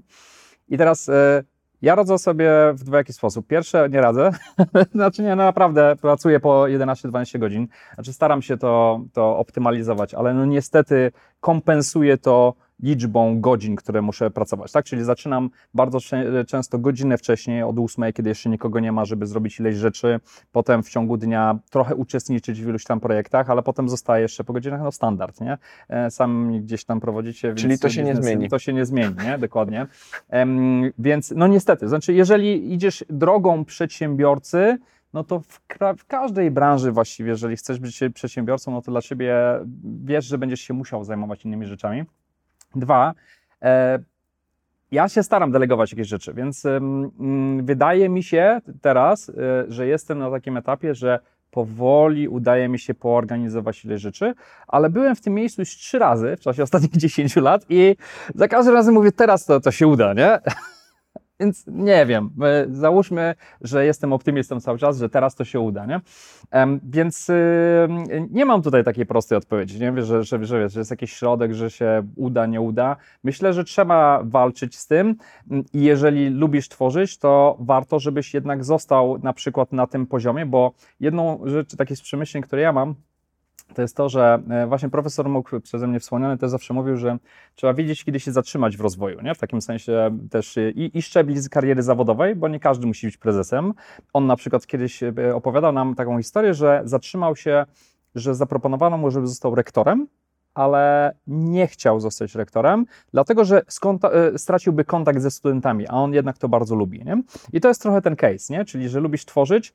[0.69, 1.43] I teraz e,
[1.81, 3.47] Ja radzę sobie w dwojaki sposób.
[3.47, 4.31] Pierwsze, nie radzę.
[4.95, 7.67] znaczy nie, no naprawdę pracuję po 11-12 godzin.
[7.93, 14.31] Znaczy staram się to, to optymalizować, ale no niestety kompensuje to liczbą godzin, które muszę
[14.31, 14.85] pracować, tak?
[14.85, 15.99] Czyli zaczynam bardzo
[16.47, 20.19] często godzinę wcześniej, od 8, kiedy jeszcze nikogo nie ma, żeby zrobić ileś rzeczy,
[20.51, 24.53] potem w ciągu dnia trochę uczestniczyć w iluś tam projektach, ale potem zostaje jeszcze po
[24.53, 25.57] godzinach, no standard, nie?
[25.89, 28.49] E, sam gdzieś tam prowadzicie, Czyli to się nie zmieni.
[28.49, 29.37] To się nie zmieni, nie?
[29.37, 29.87] Dokładnie.
[30.29, 34.77] Um, więc no niestety, znaczy jeżeli idziesz drogą przedsiębiorcy,
[35.13, 35.59] no to w,
[35.97, 39.35] w, każdej branży właściwie, jeżeli chcesz być przedsiębiorcą, no to dla ciebie
[40.03, 42.03] wiesz, że będziesz się musiał zajmować innymi rzeczami.
[42.75, 43.13] Dwa,
[43.61, 43.99] e,
[44.91, 49.33] ja się staram delegować jakieś rzeczy, więc mm, wydaje mi się teraz, e,
[49.67, 51.19] że jestem na takim etapie, że
[51.51, 54.33] powoli udaje mi się poorganizować ile rzeczy,
[54.67, 57.95] ale byłem w tym miejscu już trzy razy w czasie ostatnich 10 lat i
[58.35, 60.39] za każdym razem mówię, teraz to, to się uda, nie?
[61.41, 62.29] Więc nie wiem,
[62.71, 66.01] załóżmy, że jestem optymistą cały czas, że teraz to się uda, nie?
[66.83, 67.27] Więc
[68.29, 70.03] nie mam tutaj takiej prostej odpowiedzi, nie?
[70.03, 72.95] Że, że, że, że jest jakiś środek, że się uda, nie uda.
[73.23, 75.15] Myślę, że trzeba walczyć z tym
[75.73, 80.71] i jeżeli lubisz tworzyć, to warto, żebyś jednak został na przykład na tym poziomie, bo
[80.99, 82.95] jedną rzecz, takie z przemyśleń, które ja mam,
[83.75, 87.17] to jest to, że e, właśnie profesor mógł przeze mnie wspomniany też zawsze mówił, że
[87.55, 89.35] trzeba wiedzieć, kiedy się zatrzymać w rozwoju, nie?
[89.35, 93.73] w takim sensie też i, i szczebli kariery zawodowej, bo nie każdy musi być prezesem.
[94.13, 97.65] On na przykład kiedyś e, opowiadał nam taką historię, że zatrzymał się,
[98.15, 100.07] że zaproponowano mu, żeby został rektorem,
[100.53, 103.61] ale nie chciał zostać rektorem, dlatego że
[104.03, 107.05] e, straciłby kontakt ze studentami, a on jednak to bardzo lubi.
[107.05, 107.23] Nie?
[107.53, 108.65] I to jest trochę ten case, nie?
[108.65, 109.73] czyli że lubisz tworzyć,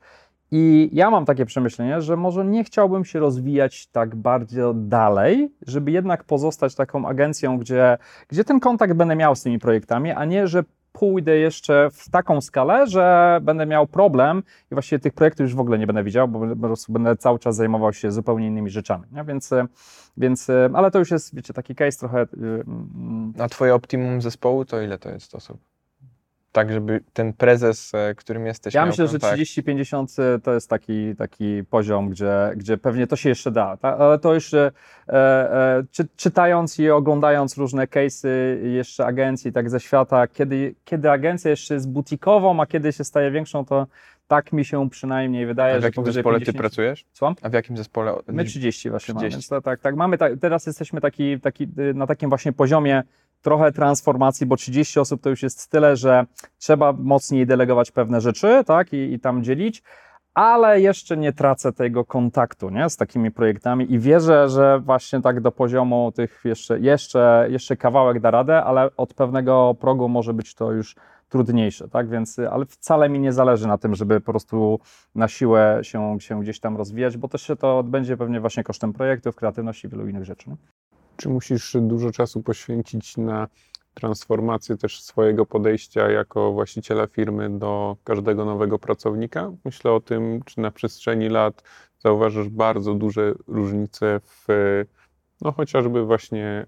[0.51, 5.91] i ja mam takie przemyślenie, że może nie chciałbym się rozwijać tak bardzo dalej, żeby
[5.91, 10.47] jednak pozostać taką agencją, gdzie, gdzie ten kontakt będę miał z tymi projektami, a nie,
[10.47, 15.55] że pójdę jeszcze w taką skalę, że będę miał problem i właściwie tych projektów już
[15.55, 18.71] w ogóle nie będę widział, bo po prostu będę cały czas zajmował się zupełnie innymi
[18.71, 19.05] rzeczami.
[19.13, 19.25] Nie?
[19.25, 19.51] Więc,
[20.17, 22.23] więc, ale to już jest, wiecie, taki case trochę.
[22.23, 25.76] Y, mm, a twoje optimum zespołu to ile to jest osób?
[26.57, 28.75] Tak, żeby ten prezes, e, którym jesteś.
[28.75, 33.29] Ja myślę, że 30-50 e, to jest taki, taki poziom, gdzie, gdzie pewnie to się
[33.29, 34.01] jeszcze da, tak?
[34.01, 34.73] ale to już e,
[35.09, 38.29] e, czy, czytając i oglądając różne case'y
[38.63, 43.31] jeszcze agencji tak ze świata, kiedy, kiedy agencja jeszcze jest butikową, a kiedy się staje
[43.31, 43.87] większą, to
[44.29, 46.57] tak mi się przynajmniej wydaje, a w jakim zespole 50...
[46.57, 47.05] ty pracujesz?
[47.13, 47.35] Słucham?
[47.43, 48.15] A w jakim zespole?
[48.29, 49.49] My 30 właśnie 30.
[49.51, 49.63] mamy.
[49.63, 53.03] To, tak, tak, mamy ta, teraz jesteśmy taki, taki, na takim właśnie poziomie
[53.47, 56.27] trochę transformacji, bo 30 osób to już jest tyle, że
[56.59, 59.83] trzeba mocniej delegować pewne rzeczy, tak, i, i tam dzielić,
[60.35, 65.41] ale jeszcze nie tracę tego kontaktu, nie, z takimi projektami i wierzę, że właśnie tak
[65.41, 70.55] do poziomu tych jeszcze, jeszcze, jeszcze kawałek da radę, ale od pewnego progu może być
[70.55, 70.97] to już
[71.29, 74.81] trudniejsze, tak, więc, ale wcale mi nie zależy na tym, żeby po prostu
[75.15, 78.93] na siłę się, się gdzieś tam rozwijać, bo też się to odbędzie pewnie właśnie kosztem
[78.93, 80.51] projektów, kreatywności i wielu innych rzeczy.
[80.51, 80.57] Nie?
[81.17, 83.49] Czy musisz dużo czasu poświęcić na
[83.95, 89.53] transformację też swojego podejścia jako właściciela firmy do każdego nowego pracownika?
[89.65, 91.63] Myślę o tym, czy na przestrzeni lat
[91.99, 94.47] zauważasz bardzo duże różnice w
[95.41, 96.67] no chociażby właśnie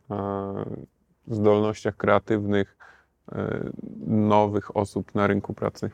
[1.27, 2.77] zdolnościach kreatywnych
[3.33, 3.71] e,
[4.07, 5.91] nowych osób na rynku pracy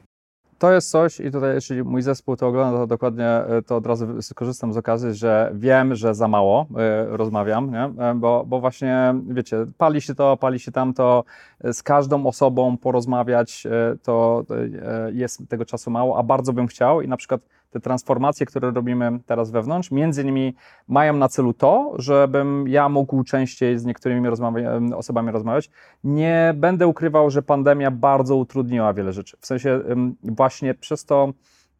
[0.58, 3.86] to jest coś i tutaj jeśli mój zespół to ogląda, to dokładnie e, to od
[3.86, 6.66] razu skorzystam z okazji, że wiem, że za mało
[7.12, 8.04] y, rozmawiam, nie?
[8.04, 11.24] E, bo, bo właśnie, wiecie, pali się to, pali się tamto,
[11.64, 17.02] z każdą osobą porozmawiać, y, to y, jest tego czasu mało, a bardzo bym chciał
[17.02, 17.40] i na przykład
[17.74, 20.54] te transformacje, które robimy teraz wewnątrz, między innymi
[20.88, 25.70] mają na celu to, żebym ja mógł częściej z niektórymi rozmawia osobami rozmawiać.
[26.04, 29.36] Nie będę ukrywał, że pandemia bardzo utrudniła wiele rzeczy.
[29.40, 29.80] W sensie
[30.22, 31.32] właśnie przez to,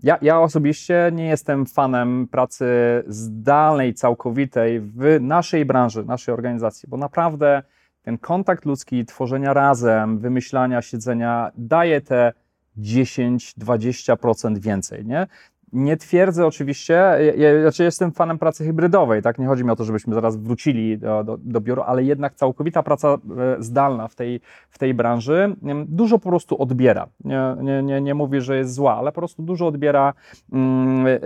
[0.03, 2.67] ja, ja, osobiście nie jestem fanem pracy
[3.07, 7.63] zdalnej, całkowitej w naszej branży, naszej organizacji, bo naprawdę
[8.03, 12.33] ten kontakt ludzki, tworzenia razem, wymyślania, siedzenia daje te
[12.79, 15.27] 10-20% więcej, nie?
[15.75, 16.95] Nie twierdzę oczywiście,
[17.37, 19.39] ja, znaczy jestem fanem pracy hybrydowej, tak?
[19.39, 22.83] Nie chodzi mi o to, żebyśmy zaraz wrócili do, do, do biura, ale jednak całkowita
[22.83, 23.17] praca e,
[23.59, 25.57] zdalna w tej, w tej branży
[25.87, 27.07] dużo po prostu odbiera.
[27.25, 30.13] Nie, nie, nie, nie mówię, że jest zła, ale po prostu dużo odbiera
[30.53, 31.21] mm, y,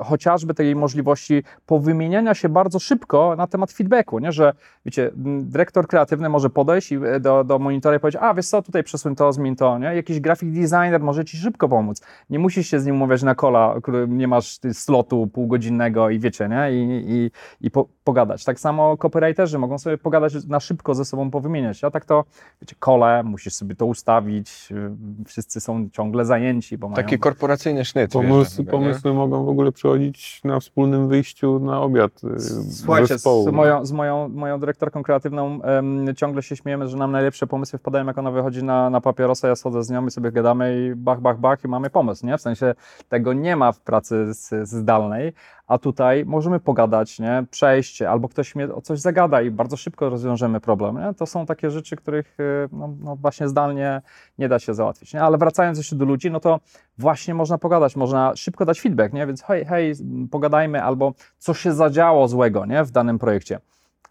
[0.00, 4.32] chociażby tej możliwości powymieniania się bardzo szybko na temat feedbacku, nie?
[4.32, 4.52] Że
[4.86, 8.84] wiecie, dyrektor kreatywny może podejść i do, do monitora i powiedzieć, a wiesz co, tutaj
[8.84, 9.86] przesuń to, zmień to, nie?
[9.94, 12.02] Jakiś graphic designer może ci szybko pomóc.
[12.30, 13.74] Nie musisz się z nim umawiać na kola
[14.08, 16.72] nie masz slotu półgodzinnego i wiecie, nie?
[16.72, 17.30] I, i,
[17.66, 18.44] i po, pogadać.
[18.44, 21.84] Tak samo copywriterzy mogą sobie pogadać na szybko ze sobą powymieniać.
[21.84, 22.24] A tak to,
[22.62, 24.90] wiecie, kole, musisz sobie to ustawić, y,
[25.26, 26.96] wszyscy są ciągle zajęci, bo mają...
[26.96, 28.12] Taki korporacyjny sznyt.
[28.12, 32.40] Pomysły, pomysły mogą w ogóle przychodzić na wspólnym wyjściu na obiad y,
[32.72, 33.48] Słuchajcie, zespołu.
[33.48, 37.78] z moją, z moją, moją dyrektorką kreatywną em, ciągle się śmiejemy, że nam najlepsze pomysły
[37.78, 40.94] wpadają, jak ona wychodzi na, na papierosa, ja schodzę z nią i sobie gadamy i
[40.94, 42.38] bach, bach, bach i mamy pomysł, nie?
[42.38, 42.74] W sensie
[43.08, 45.32] tego nie ma w pracy z, zdalnej,
[45.66, 47.44] a tutaj możemy pogadać, nie?
[47.50, 51.14] Przejść, albo ktoś mnie o coś zagada i bardzo szybko rozwiążemy problem, nie?
[51.14, 54.02] To są takie rzeczy, których y, no, no właśnie zdalnie
[54.38, 55.22] nie da się załatwić, nie?
[55.22, 56.60] Ale wracając jeszcze do ludzi, no to
[56.98, 59.26] właśnie można pogadać, można szybko dać feedback, nie?
[59.26, 59.94] Więc hej, hej,
[60.30, 62.84] pogadajmy, albo co się zadziało złego, nie?
[62.84, 63.60] W danym projekcie.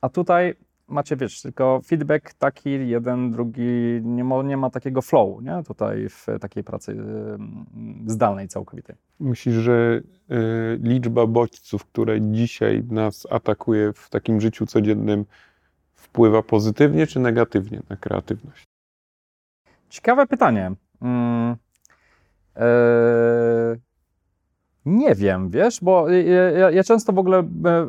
[0.01, 0.55] A tutaj
[0.87, 5.63] macie, wiesz, tylko feedback taki, jeden, drugi, nie ma, nie ma takiego flow, nie?
[5.67, 6.97] Tutaj w takiej pracy y,
[8.11, 8.95] zdalnej całkowitej.
[9.19, 15.25] Myślisz, że y, liczba bodźców, które dzisiaj nas atakuje w takim życiu codziennym,
[15.93, 18.63] wpływa pozytywnie czy negatywnie na kreatywność?
[19.89, 20.71] Ciekawe pytanie.
[21.01, 21.55] Mm,
[22.55, 22.65] e,
[24.85, 27.85] nie wiem, wiesz, bo ja, ja często w ogóle e, e,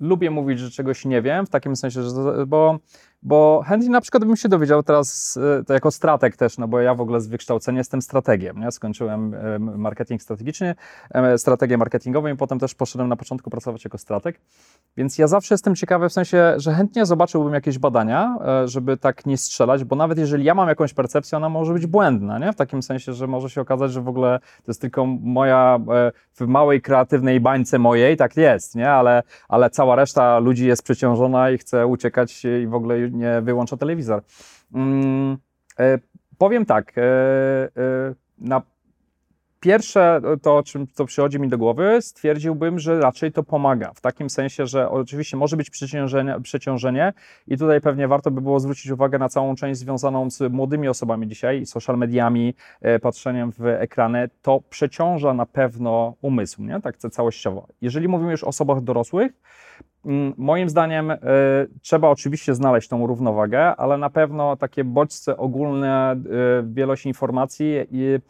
[0.00, 2.78] lubię mówić, że czegoś nie wiem, w takim sensie, że bo
[3.22, 6.80] bo chętnie na przykład bym się dowiedział teraz, e, to jako strateg też, no bo
[6.80, 8.72] ja w ogóle z wykształcenia jestem strategiem, nie?
[8.72, 10.74] skończyłem e, marketing strategiczny,
[11.10, 14.40] e, strategię marketingową i potem też poszedłem na początku pracować jako strateg,
[14.96, 19.36] więc ja zawsze jestem ciekawy w sensie, że chętnie zobaczyłbym jakieś badania, żeby tak nie
[19.36, 22.52] strzelać, bo nawet jeżeli ja mam jakąś percepcję, ona może być błędna, nie?
[22.52, 25.78] w takim sensie, że może się okazać, że w ogóle to jest tylko moja,
[26.34, 28.90] w małej kreatywnej bańce mojej, tak jest, nie?
[28.90, 33.76] Ale, ale cała reszta ludzi jest przeciążona i chce uciekać i w ogóle nie wyłącza
[33.76, 34.22] telewizor.
[34.74, 35.36] Mm,
[35.78, 35.98] e,
[36.38, 37.70] powiem tak, e, e,
[38.38, 38.62] na
[39.60, 43.92] Pierwsze, to o czym to przychodzi mi do głowy, stwierdziłbym, że raczej to pomaga.
[43.94, 47.12] W takim sensie, że oczywiście może być przeciążenie, przeciążenie
[47.46, 51.28] i tutaj pewnie warto by było zwrócić uwagę na całą część związaną z młodymi osobami
[51.28, 52.54] dzisiaj, social mediami,
[53.02, 54.28] patrzeniem w ekrany.
[54.42, 56.80] To przeciąża na pewno umysł, nie?
[56.80, 57.66] tak całościowo.
[57.80, 59.32] Jeżeli mówimy już o osobach dorosłych,
[60.36, 61.16] moim zdaniem y,
[61.82, 68.14] trzeba oczywiście znaleźć tą równowagę, ale na pewno takie bodźce ogólne, y, wielość informacji i
[68.14, 68.20] y,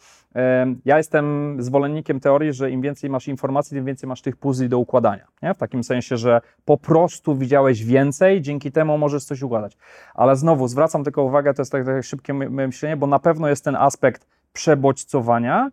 [0.85, 4.79] ja jestem zwolennikiem teorii, że im więcej masz informacji, tym więcej masz tych puzli do
[4.79, 5.27] układania.
[5.43, 5.55] Nie?
[5.55, 9.77] W takim sensie, że po prostu widziałeś więcej, dzięki temu możesz coś układać.
[10.15, 13.65] Ale znowu zwracam tylko uwagę, to jest tak, tak szybkie myślenie, bo na pewno jest
[13.65, 15.71] ten aspekt przebodźcowania,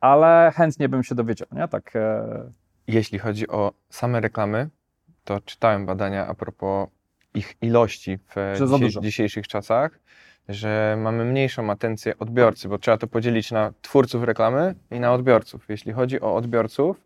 [0.00, 1.48] ale chętnie bym się dowiedział.
[1.52, 1.68] Nie?
[1.68, 2.50] Tak, e,
[2.88, 4.68] jeśli chodzi o same reklamy,
[5.24, 6.88] to czytałem badania a propos
[7.34, 9.98] ich ilości w dzisiej, dzisiejszych czasach,
[10.48, 15.64] że mamy mniejszą atencję odbiorcy, bo trzeba to podzielić na twórców reklamy i na odbiorców.
[15.68, 17.00] Jeśli chodzi o odbiorców,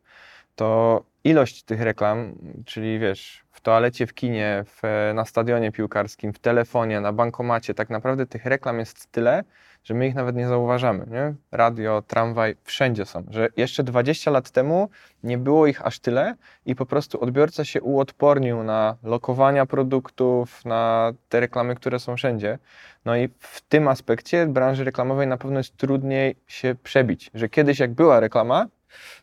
[0.56, 2.34] to ilość tych reklam,
[2.66, 4.82] czyli wiesz, w toalecie, w kinie, w,
[5.14, 9.44] na stadionie piłkarskim, w telefonie, na bankomacie, tak naprawdę tych reklam jest tyle,
[9.84, 11.06] że my ich nawet nie zauważamy.
[11.10, 11.34] Nie?
[11.52, 13.24] Radio, tramwaj, wszędzie są.
[13.30, 14.88] Że jeszcze 20 lat temu
[15.22, 16.34] nie było ich aż tyle
[16.66, 22.58] i po prostu odbiorca się uodpornił na lokowania produktów, na te reklamy, które są wszędzie.
[23.04, 27.78] No i w tym aspekcie branży reklamowej na pewno jest trudniej się przebić, że kiedyś
[27.78, 28.66] jak była reklama,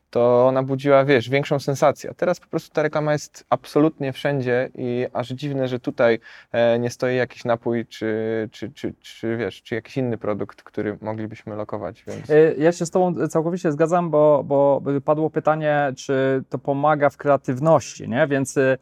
[0.09, 2.13] to ona budziła, wiesz, większą sensację.
[2.17, 6.19] Teraz po prostu ta reklama jest absolutnie wszędzie i aż dziwne, że tutaj
[6.51, 10.97] e, nie stoi jakiś napój, czy, czy, czy, czy wiesz, czy jakiś inny produkt, który
[11.01, 12.03] moglibyśmy lokować.
[12.07, 12.29] Więc...
[12.29, 17.17] E, ja się z Tobą całkowicie zgadzam, bo, bo padło pytanie, czy to pomaga w
[17.17, 18.27] kreatywności, nie?
[18.27, 18.77] Więc e,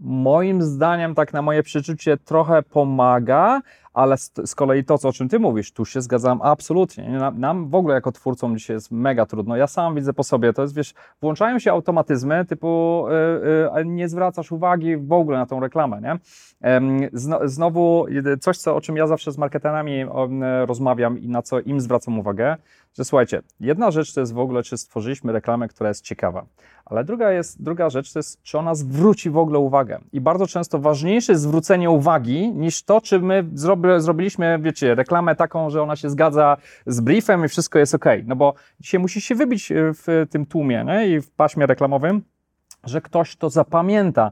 [0.00, 3.60] moim zdaniem, tak na moje przeczucie, trochę pomaga,
[3.94, 7.10] ale z, z, kolei to, co, o czym ty mówisz, tu się zgadzam absolutnie.
[7.10, 9.56] Nam, nam, w ogóle jako twórcom dzisiaj jest mega trudno.
[9.56, 13.04] Ja sam widzę po sobie, to jest, wiesz, włączają się automatyzmy typu
[13.42, 16.18] yy, yy, nie zwracasz uwagi w ogóle na tą reklamę, nie?
[17.10, 17.10] Yy,
[17.48, 18.06] znowu
[18.40, 20.04] coś, co, o czym ja zawsze z marketerami
[20.66, 22.56] rozmawiam i na co im zwracam uwagę,
[22.98, 26.46] że słuchajcie, jedna rzecz to jest w ogóle, czy stworzyliśmy reklamę, która jest ciekawa,
[26.90, 29.98] ale druga, jest, druga rzecz to jest, czy ona zwróci w ogóle uwagę.
[30.12, 35.36] I bardzo często ważniejsze jest zwrócenie uwagi niż to, czy my zrobi, zrobiliśmy, wiecie, reklamę
[35.36, 38.04] taką, że ona się zgadza z briefem i wszystko jest ok.
[38.24, 41.08] No bo dzisiaj musi się wybić w tym tłumie nie?
[41.08, 42.22] i w paśmie reklamowym,
[42.84, 44.30] że ktoś to zapamięta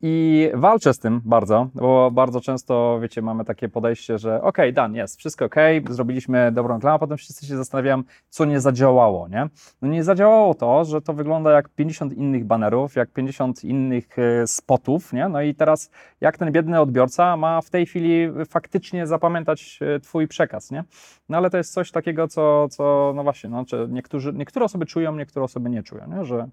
[0.00, 4.94] I walczę z tym bardzo, bo bardzo często, wiecie, mamy takie podejście, że ok, dan,
[4.94, 5.54] jest, wszystko ok,
[5.90, 9.48] zrobiliśmy dobrą reklamę, a potem wszyscy się zastanawiam, co nie zadziałało, nie?
[9.82, 14.46] No nie zadziałało to, że to wygląda jak 50 innych banerów, jak 50 innych e,
[14.46, 15.28] spotów, nie?
[15.28, 20.28] No i teraz jak ten biedny odbiorca ma w tej chwili faktycznie zapamiętać e, twój
[20.28, 20.84] przekaz, nie?
[21.28, 25.16] No ale to jest coś takiego, co, co no właśnie, no, niektórzy, niektóre osoby czują,
[25.16, 26.24] niektóre osoby nie czują, nie?
[26.24, 26.48] Że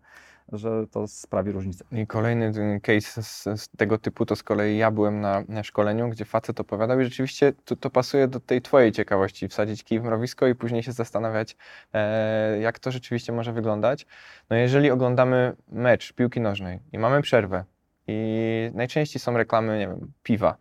[0.52, 1.86] że to sprawi różnicę.
[1.92, 6.10] I kolejny case z, z, tego typu to z kolei ja byłem na, na szkoleniu,
[6.10, 10.04] gdzie facet opowiadał i rzeczywiście to, to, pasuje do tej twojej ciekawości, wsadzić kij w
[10.04, 11.58] mrowisko i później się zastanawiać,
[11.94, 14.06] e, jak to rzeczywiście może wyglądać.
[14.50, 17.64] No jeżeli oglądamy mecz piłki nożnej i mamy przerwę
[18.08, 20.58] i najczęściej są reklamy, nie wiem, piwa,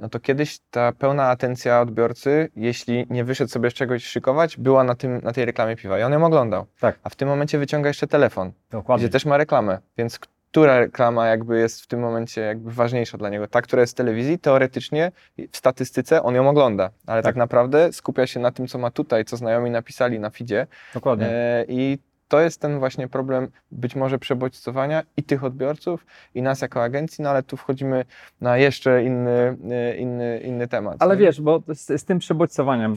[0.00, 4.84] no to kiedyś ta pełna atencja odbiorcy, jeśli nie wyszedł sobie z czegoś szykować, była
[4.84, 6.66] na, tym, na tej reklamie piwa i on ją oglądał.
[6.80, 6.98] Tak.
[7.02, 9.06] A w tym momencie wyciąga jeszcze telefon, Dokładnie.
[9.06, 10.18] gdzie też ma reklamę, więc
[10.50, 13.46] która reklama jakby jest w tym momencie jakby ważniejsza dla niego?
[13.46, 15.12] Ta, która jest w telewizji, teoretycznie
[15.52, 18.90] w statystyce on ją ogląda, ale tak, tak naprawdę skupia się na tym, co ma
[18.90, 20.66] tutaj, co znajomi napisali na feedzie.
[20.94, 21.26] Dokładnie.
[21.26, 21.98] E, I
[22.30, 27.22] to jest ten właśnie problem być może przebodźcowania i tych odbiorców, i nas jako agencji,
[27.22, 28.04] no ale tu wchodzimy
[28.40, 30.96] na jeszcze inny, e, inny, inny temat.
[30.98, 31.22] Ale nie?
[31.22, 32.96] wiesz, bo z, z, tym przebodźcowaniem, e,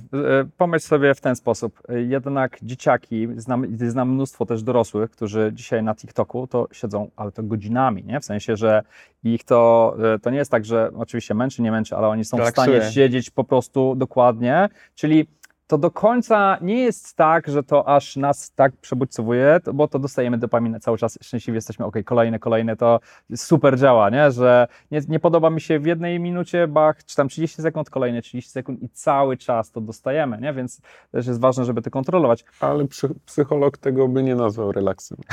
[0.58, 5.84] pomyśl sobie w ten sposób, e, jednak dzieciaki, znam, znam mnóstwo też dorosłych, którzy dzisiaj
[5.84, 8.20] na TikToku to siedzą, ale to godzinami, nie?
[8.20, 8.84] W sensie, że
[9.24, 12.68] ich to, to nie jest tak, że oczywiście męczy, nie męczy, ale oni są Relaksuje.
[12.68, 15.28] w stanie siedzieć po prostu dokładnie, czyli
[15.68, 20.38] to do końca nie jest tak, że to aż nas tak przebudźcowuje, bo to dostajemy
[20.38, 23.00] dopaminę cały czas, szczęśliwie jesteśmy, ok, kolejne, kolejne, to
[23.36, 24.32] super działa, nie?
[24.32, 28.22] że nie, nie podoba mi się w jednej minucie, bach, czy tam 30 sekund, kolejne
[28.22, 30.54] 30 sekund i cały czas to dostajemy, nie?
[30.54, 32.46] więc też jest ważne, żeby to kontrolować.
[32.60, 32.86] Ale
[33.26, 35.18] psycholog tego by nie nazwał relaksem.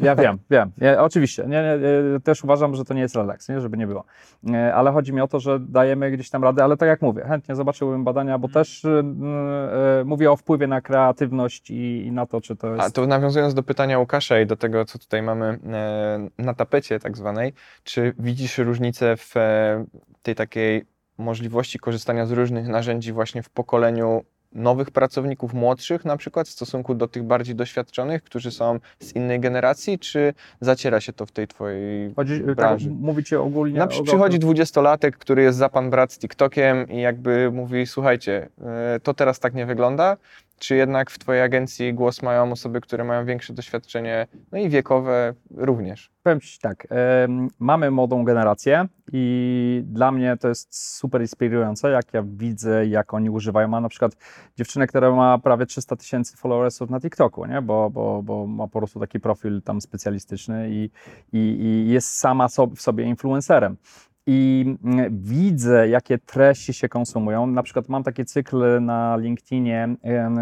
[0.00, 3.60] Ja wiem, wiem, ja, oczywiście, nie, nie, też uważam, że to nie jest relaks, nie?
[3.60, 4.04] żeby nie było,
[4.52, 7.24] e, ale chodzi mi o to, że dajemy gdzieś tam radę, ale tak jak mówię,
[7.24, 12.40] chętnie zobaczyłbym badania, bo też yy, mówię o wpływie na kreatywność i, i, na to,
[12.40, 12.86] czy to jest...
[12.86, 17.00] A to nawiązując do pytania Łukasza i do tego, co tutaj mamy e, na tapecie
[17.00, 17.52] tak zwanej,
[17.84, 19.84] czy widzisz różnicę w e,
[20.22, 20.84] tej takiej
[21.18, 26.94] możliwości korzystania z różnych narzędzi właśnie w pokoleniu nowych pracowników młodszych na przykład w stosunku
[26.94, 31.48] do tych bardziej doświadczonych, którzy są z innej generacji, czy zaciera się to w tej
[31.48, 32.88] twojej Chodzi, tak, branży?
[32.88, 33.78] Tak, mówicie ogólnie?
[33.78, 39.00] Na, przychodzi dwudziestolatek, który jest za pan brat z TikTokiem i jakby mówi, słuchajcie, e,
[39.00, 40.16] to teraz tak nie wygląda,
[40.58, 45.34] czy jednak w Twojej agencji głos mają osoby, które mają większe doświadczenie, no i wiekowe
[45.50, 46.10] również?
[46.22, 46.86] Powiem Ci tak,
[47.58, 53.30] mamy młodą generację i dla mnie to jest super inspirujące, jak ja widzę, jak oni
[53.30, 53.68] używają.
[53.68, 54.16] Mam na przykład
[54.56, 57.62] dziewczynę, która ma prawie 300 tysięcy followersów na TikToku, nie?
[57.62, 60.90] Bo, bo, bo ma po prostu taki profil tam specjalistyczny i,
[61.32, 63.76] i, i jest sama w sobie influencerem
[64.26, 67.46] i mm, widzę, jakie treści się konsumują.
[67.46, 69.96] Na przykład mam taki cykl na LinkedInie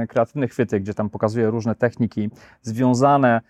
[0.09, 2.31] kreatywne chwyty, gdzie tam pokazuję różne techniki
[2.63, 3.41] związane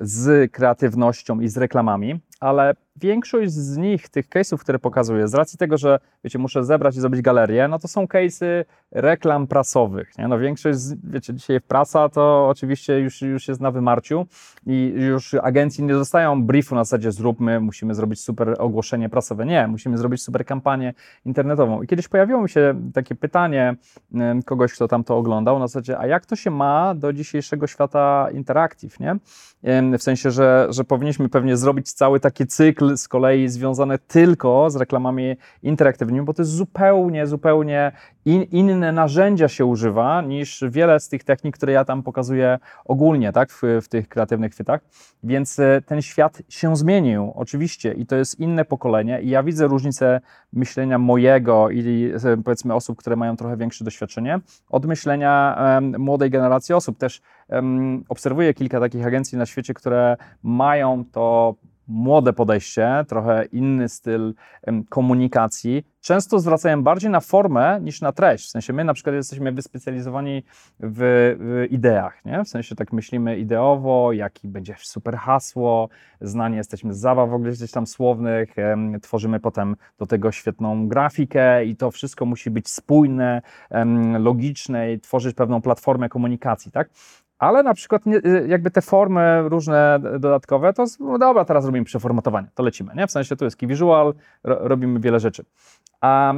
[0.00, 5.58] z kreatywnością i z reklamami, ale większość z nich, tych case'ów, które pokazuję, z racji
[5.58, 10.18] tego, że wiecie, muszę zebrać i zrobić galerię, no to są case'y reklam prasowych.
[10.18, 10.28] Nie?
[10.28, 14.26] No większość, z, wiecie, dzisiaj prasa to oczywiście już, już jest na wymarciu
[14.66, 19.46] i już agencji nie dostają briefu na zasadzie zróbmy, musimy zrobić super ogłoszenie prasowe.
[19.46, 21.82] Nie, musimy zrobić super kampanię internetową.
[21.82, 23.76] I kiedyś pojawiło mi się takie pytanie
[24.46, 28.28] kogoś, kto tam to oglądał, na zasadzie, a jak to się ma do dzisiejszego świata
[28.32, 29.16] interaktyw, nie?
[29.98, 34.76] W sensie, że, że powinniśmy pewnie zrobić cały taki cykl z kolei związany tylko z
[34.76, 37.92] reklamami interaktywnymi, bo to jest zupełnie, zupełnie
[38.24, 43.32] in, inne narzędzia się używa niż wiele z tych technik, które ja tam pokazuję ogólnie,
[43.32, 44.80] tak, w, w tych kreatywnych chwytach.
[45.22, 49.66] Więc e, ten świat się zmienił, oczywiście, i to jest inne pokolenie, i ja widzę
[49.66, 50.20] różnicę
[50.52, 56.30] myślenia mojego i e, powiedzmy osób, które mają trochę większe doświadczenie, od myślenia um, młodej
[56.30, 56.98] generacji osób.
[56.98, 61.54] Też um, obserwuję kilka takich agencji na świecie, które mają to
[61.92, 64.34] młode podejście, trochę inny styl
[64.88, 68.46] komunikacji, często zwracają bardziej na formę niż na treść.
[68.46, 70.42] W sensie my na przykład jesteśmy wyspecjalizowani
[70.80, 70.98] w,
[71.40, 72.44] w ideach, nie?
[72.44, 75.88] W sensie tak myślimy ideowo, jaki będzie super hasło,
[76.20, 78.54] znani jesteśmy z zabaw w ogóle gdzieś tam słownych,
[79.02, 83.42] tworzymy potem do tego świetną grafikę i to wszystko musi być spójne,
[84.18, 86.90] logiczne i tworzyć pewną platformę komunikacji, tak?
[87.42, 91.84] Ale na przykład nie, y, jakby te formy różne dodatkowe, to no dobra, teraz robimy
[91.84, 93.06] przeformatowanie, to lecimy, nie?
[93.06, 94.14] W sensie tu jest key visual,
[94.44, 95.44] ro, robimy wiele rzeczy.
[96.00, 96.34] A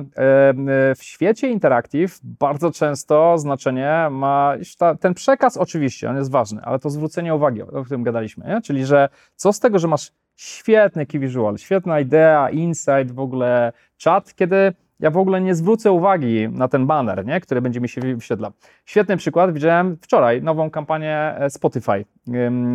[0.96, 4.54] w świecie interaktyw bardzo często znaczenie ma
[5.00, 8.60] ten przekaz, oczywiście, on jest ważny, ale to zwrócenie uwagi, o którym gadaliśmy, nie?
[8.60, 13.72] czyli że co z tego, że masz Świetny key visual, świetna idea, insight, w ogóle
[13.96, 14.72] czat, kiedy
[15.04, 17.40] ja w ogóle nie zwrócę uwagi na ten banner, nie?
[17.40, 18.52] który będzie mi się wyświetlał.
[18.84, 22.04] Świetny przykład, widziałem wczoraj nową kampanię e, Spotify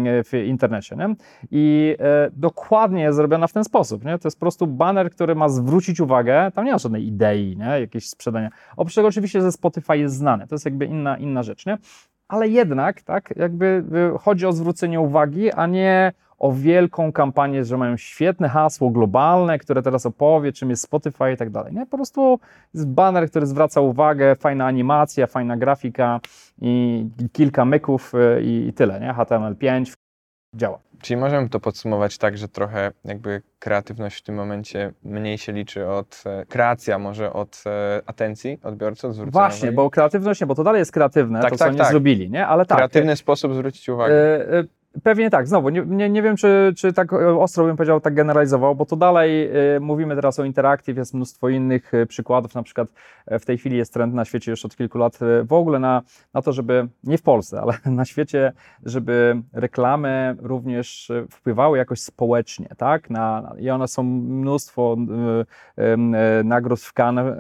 [0.02, 1.16] w internecie nie?
[1.52, 4.06] i e, dokładnie jest zrobiona w ten sposób.
[4.06, 4.20] Nie?
[4.20, 7.80] To jest po prostu banner, który ma zwrócić uwagę, tam nie ma żadnej idei, nie?
[7.80, 8.50] jakieś sprzedania.
[8.78, 11.78] Oprócz tego oczywiście, że Spotify jest znany, to jest jakby inna, inna rzecz, nie?
[12.28, 13.84] ale jednak tak, jakby
[14.16, 19.60] e, chodzi o zwrócenie uwagi, a nie o wielką kampanię, że mają świetne hasło globalne,
[19.60, 21.74] które teraz opowie, czym jest Spotify i tak dalej.
[21.74, 21.86] Nie?
[21.86, 22.40] Po prostu
[22.74, 26.20] jest banner, który zwraca uwagę, fajna animacja, fajna grafika
[26.62, 29.14] i kilka myków y, i, tyle, nie?
[29.14, 29.94] HTML5
[30.56, 30.80] działa.
[31.02, 35.88] Czyli możemy to podsumować tak, że trochę jakby kreatywność w tym momencie mniej się liczy
[35.88, 39.76] od, e, kreacja może od e, atencji odbiorców, zwrócenia Właśnie, uwagi.
[39.76, 41.90] bo kreatywność nie, bo to dalej jest kreatywne, Tak, to tak, co oni tak.
[41.90, 42.48] zrobili, nie?
[42.48, 42.78] Ale tak.
[42.78, 44.14] Kreatywny sposób zwrócić uwagę.
[44.14, 44.64] E, e,
[45.04, 48.14] Pewnie tak, znowu, nie, nie, nie wiem, czy, czy tak e, ostro bym powiedział, tak
[48.14, 52.64] generalizował, bo to dalej e, mówimy teraz o Interactive, jest mnóstwo innych e, przykładów, na
[52.64, 52.88] przykład
[53.40, 56.02] w tej chwili jest trend na świecie już od kilku lat e, w ogóle na,
[56.34, 58.52] na to, żeby, nie w Polsce, ale na świecie,
[58.86, 64.98] żeby reklamy również wpływały jakoś społecznie, tak, na, na- i one są mnóstwo
[66.44, 67.36] nagród w Cannes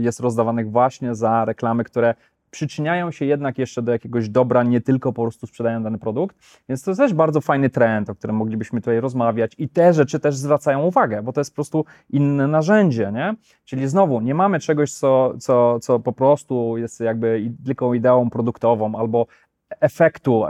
[0.00, 2.14] jest rozdawanych właśnie za reklamy, które
[2.50, 6.36] przyczyniają się jednak jeszcze do jakiegoś dobra, nie tylko po prostu sprzedają dany produkt.
[6.68, 10.20] Więc to jest też bardzo fajny trend, o którym moglibyśmy tutaj rozmawiać i te rzeczy
[10.20, 13.34] też zwracają uwagę, bo to jest po prostu inne narzędzie, nie?
[13.64, 18.98] Czyli znowu, nie mamy czegoś, co, co, co po prostu jest jakby tylko ideą produktową
[18.98, 19.26] albo
[19.80, 20.44] efektu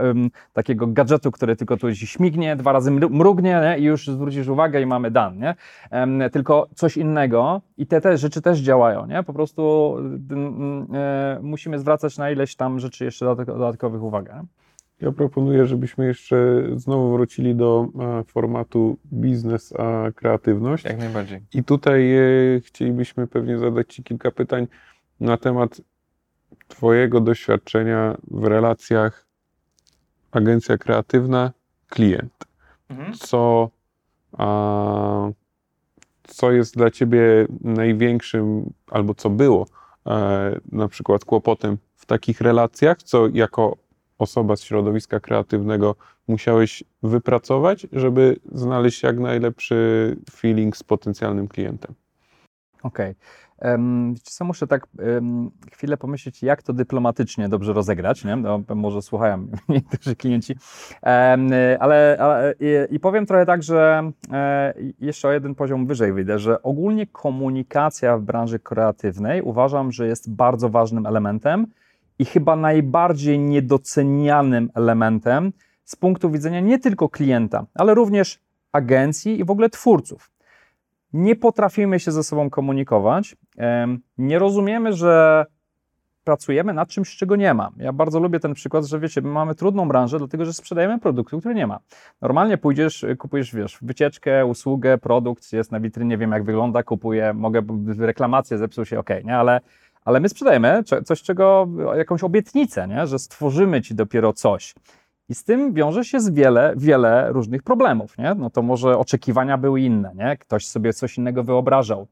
[0.52, 3.78] takiego gadżetu, który tylko tu śmignie, dwa razy mru- mrugnie nie?
[3.78, 5.54] i już zwrócisz uwagę i mamy dan, nie?
[6.30, 9.22] Tylko coś innego i te, te rzeczy też działają, nie?
[9.22, 9.94] Po prostu
[10.30, 14.44] mm, e, musimy zwracać na ileś tam rzeczy jeszcze dodatkowych uwagę.
[15.00, 20.84] Ja proponuję, żebyśmy jeszcze znowu wrócili do e, formatu biznes a kreatywność.
[20.84, 21.40] Jak najbardziej.
[21.54, 22.20] I tutaj e,
[22.60, 24.66] chcielibyśmy pewnie zadać Ci kilka pytań
[25.20, 25.80] na temat
[26.70, 29.26] Twojego doświadczenia w relacjach
[30.32, 31.52] agencja kreatywna,
[31.88, 32.44] klient.
[33.18, 33.70] Co,
[34.38, 35.28] a,
[36.22, 39.66] co jest dla Ciebie największym, albo co było
[40.06, 43.76] e, na przykład kłopotem w takich relacjach, co jako
[44.18, 45.96] osoba z środowiska kreatywnego
[46.28, 51.94] musiałeś wypracować, żeby znaleźć jak najlepszy feeling z potencjalnym klientem?
[52.82, 53.08] Okej.
[53.08, 53.14] Em,
[54.22, 54.86] Co, muszę tak
[55.72, 58.36] chwilę pomyśleć, jak to dyplomatycznie dobrze rozegrać, nie?
[58.36, 60.56] No, może słuchają niektórzy klienci,
[61.80, 66.38] ale, ale i, i powiem trochę tak, że e, jeszcze o jeden poziom wyżej wyjdę,
[66.38, 71.66] że ogólnie komunikacja w branży kreatywnej uważam, że jest bardzo ważnym elementem
[72.18, 75.52] i chyba najbardziej niedocenianym elementem
[75.84, 78.38] z punktu widzenia nie tylko klienta, ale również
[78.72, 80.30] agencji i w ogóle twórców
[81.12, 83.36] nie potrafimy się ze sobą komunikować,
[84.18, 85.46] nie rozumiemy, że
[86.24, 87.70] pracujemy nad czymś, czego nie ma.
[87.76, 91.38] Ja bardzo lubię ten przykład, że wiecie, my mamy trudną branżę, dlatego że sprzedajemy produktu,
[91.38, 91.78] który nie ma.
[92.22, 97.34] Normalnie pójdziesz, y, kupujesz, wiesz, wycieczkę, usługę, produkt, jest na witrynie, wiem jak wygląda, kupuję,
[97.34, 97.62] mogę,
[97.98, 99.60] reklamację zepsuł się, ok, nie, ale,
[100.04, 104.74] ale my sprzedajemy coś, czego, jakąś obietnicę, nie, że stworzymy ci dopiero coś.
[105.30, 108.34] I z tym wiąże się z wiele, wiele różnych problemów, nie?
[108.34, 110.36] No to może oczekiwania były inne, nie?
[110.36, 112.06] Ktoś sobie coś innego wyobrażał.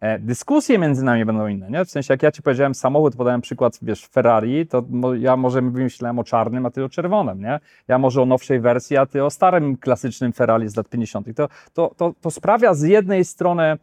[0.00, 1.84] E, dyskusje między nami będą inne, nie?
[1.84, 4.84] W sensie, jak ja ci powiedziałem samochód, podałem przykład, wiesz, Ferrari, to
[5.18, 7.60] ja może wymyślałem o czarnym, a ty o czerwonym, nie?
[7.88, 11.36] Ja może o nowszej wersji, a ty o starym, klasycznym Ferrari z lat 50.
[11.36, 13.78] To, to, to, to sprawia z jednej strony,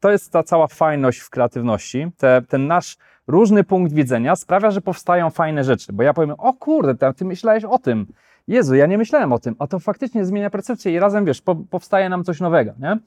[0.00, 2.96] to jest ta cała fajność w kreatywności, te, ten nasz
[3.26, 7.64] różny punkt widzenia sprawia, że powstają fajne rzeczy, bo ja powiem, o kurde, ty- myślałeś
[7.64, 8.06] o tym,
[8.48, 11.56] Jezu, ja nie myślałem o tym, a to faktycznie zmienia percepcję i razem, wiesz, po,
[11.56, 12.98] powstaje nam coś nowego, nie?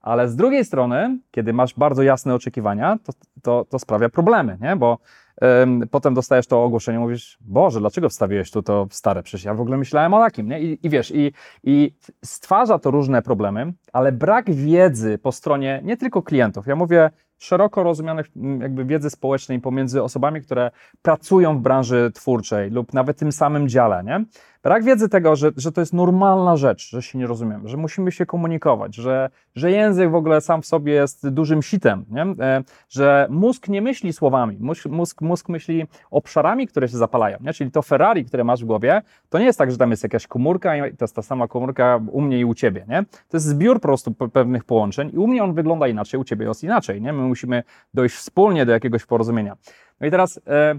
[0.00, 3.12] Ale z drugiej strony, kiedy masz bardzo jasne oczekiwania, to,
[3.42, 4.76] to, to sprawia problemy, nie?
[4.76, 4.98] Bo
[5.40, 9.22] em, potem dostajesz to ogłoszenie, mówisz, Boże, dlaczego wstawiłeś tu to stare?
[9.22, 10.60] Przecież ja w ogóle myślałem o takim, nie?
[10.60, 11.32] I, i wiesz, i,
[11.64, 11.94] i
[12.24, 17.82] stwarza to różne problemy, ale brak wiedzy po stronie nie tylko klientów, ja mówię szeroko
[17.82, 20.70] rozumianych m, jakby wiedzy społecznej pomiędzy osobami, które
[21.02, 24.24] pracują w branży twórczej lub nawet tym samym dziale, nie?
[24.64, 28.12] Brak wiedzy tego, że, że to jest normalna rzecz, że się nie rozumiemy, że musimy
[28.12, 32.22] się komunikować, że, że język w ogóle sam w sobie jest dużym sitem, nie?
[32.22, 34.58] E, że mózg nie myśli słowami,
[34.90, 37.38] mózg, mózg, myśli obszarami, które się zapalają.
[37.40, 37.52] Nie?
[37.52, 40.26] Czyli to Ferrari, które masz w głowie, to nie jest tak, że tam jest jakaś
[40.26, 42.84] komórka i to jest ta sama komórka u mnie i u ciebie.
[42.88, 43.04] Nie?
[43.28, 46.24] To jest zbiór po prostu pe- pewnych połączeń i u mnie on wygląda inaczej, u
[46.24, 47.02] ciebie jest inaczej.
[47.02, 47.12] Nie?
[47.12, 47.62] My musimy
[47.94, 49.56] dojść wspólnie do jakiegoś porozumienia.
[50.00, 50.74] No i teraz e,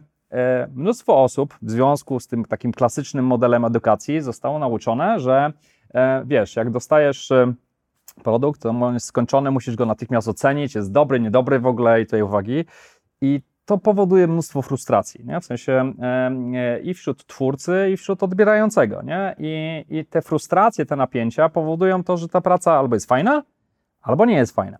[0.75, 5.53] mnóstwo osób w związku z tym takim klasycznym modelem edukacji zostało nauczone, że
[5.93, 7.53] e, wiesz, jak dostajesz e,
[8.23, 12.05] produkt, to on jest skończony, musisz go natychmiast ocenić, jest dobry, niedobry w ogóle i
[12.05, 12.65] tutaj uwagi.
[13.21, 15.41] I to powoduje mnóstwo frustracji, nie?
[15.41, 19.01] w sensie e, i wśród twórcy, i wśród odbierającego.
[19.01, 19.35] Nie?
[19.39, 23.43] I, I te frustracje, te napięcia powodują to, że ta praca albo jest fajna,
[24.01, 24.77] albo nie jest fajna.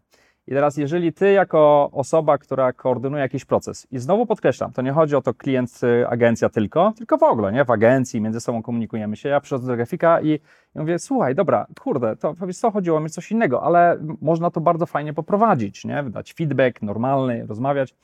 [0.48, 4.92] I teraz, jeżeli ty, jako osoba, która koordynuje jakiś proces, i znowu podkreślam, to nie
[4.92, 7.66] chodzi o to klient, y, agencja tylko, tylko w ogóle, nie?
[7.66, 9.30] W agencji między sobą komunikujemy się.
[9.30, 10.30] Ja przychodzę do grafika i,
[10.76, 14.62] i mówię, słuchaj, dobra, kurde, to wiesz co, chodziło mi coś innego, ale można to
[14.62, 16.04] bardzo fajnie poprowadzić, nie?
[16.04, 17.96] Dać feedback normalny, rozmawiać.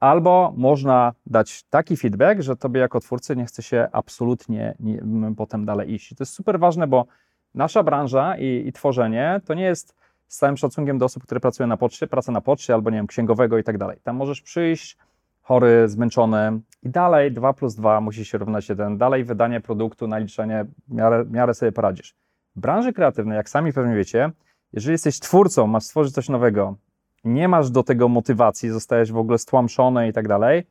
[0.00, 5.02] Albo można dać taki feedback, że tobie jako twórcy nie chce się absolutnie nie,
[5.36, 6.08] potem dalej iść.
[6.08, 7.06] To jest super ważne, bo
[7.54, 9.99] nasza branża i, i tworzenie to nie jest
[10.30, 13.06] z całym szacunkiem do osób, które pracują na poczcie, praca na poczcie albo nie wiem,
[13.06, 13.98] księgowego i tak dalej.
[14.02, 14.98] Tam możesz przyjść
[15.42, 20.66] chory, zmęczony i dalej 2 plus 2 musi się równać 1, dalej wydanie produktu, naliczenie,
[20.88, 22.14] miarę, miarę sobie poradzisz.
[22.56, 24.30] W branży kreatywnej, jak sami pewnie wiecie,
[24.72, 26.76] jeżeli jesteś twórcą, masz stworzyć coś nowego,
[27.24, 30.66] nie masz do tego motywacji, zostajesz w ogóle stłamszony i tak dalej,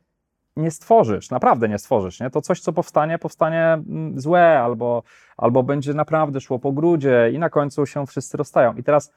[0.56, 2.20] nie stworzysz, naprawdę nie stworzysz.
[2.20, 2.30] Nie?
[2.30, 5.02] To coś, co powstanie, powstanie mm, złe albo,
[5.36, 8.74] albo będzie naprawdę szło po grudzie i na końcu się wszyscy rozstają.
[8.74, 9.12] I teraz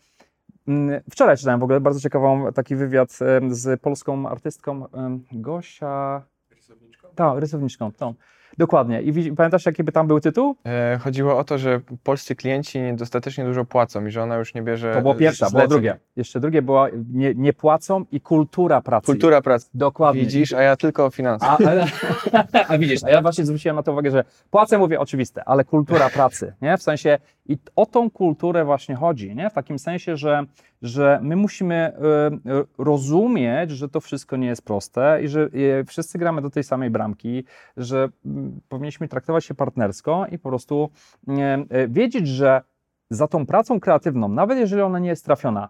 [1.11, 3.11] wczoraj czytałem w ogóle bardzo ciekawą taki wywiad
[3.49, 4.88] z polską artystką
[5.32, 6.22] Gosia.
[6.51, 7.07] Rysowniczką?
[7.16, 8.14] Tak, rysowniczką, tą.
[8.57, 9.01] Dokładnie.
[9.01, 10.55] I pamiętasz, jaki by tam był tytuł?
[10.66, 14.61] E, chodziło o to, że polscy klienci dostatecznie dużo płacą i że ona już nie
[14.61, 14.93] bierze.
[14.93, 15.99] To było pierwsze, było drugie.
[16.16, 19.05] Jeszcze drugie było nie, nie, płacą i kultura pracy.
[19.05, 19.70] Kultura pracy.
[19.74, 20.22] Dokładnie.
[20.22, 21.59] Widzisz, a ja tylko o finansach.
[21.61, 25.43] A, a, a, widzisz, a ja właśnie zwróciłem na to uwagę, że płacę mówię oczywiste,
[25.43, 26.78] ale kultura pracy, nie?
[26.78, 29.49] W sensie i o tą kulturę właśnie chodzi, nie?
[29.49, 30.43] W takim sensie, że,
[30.81, 31.93] że my musimy
[32.45, 36.63] y, rozumieć, że to wszystko nie jest proste i że y, wszyscy gramy do tej
[36.63, 37.43] samej bramki,
[37.77, 38.29] że y,
[38.69, 40.89] powinniśmy traktować się partnersko i po prostu
[41.87, 42.61] wiedzieć, że
[43.09, 45.69] za tą pracą kreatywną, nawet jeżeli ona nie jest trafiona,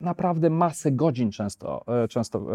[0.00, 2.46] naprawdę masę godzin często, często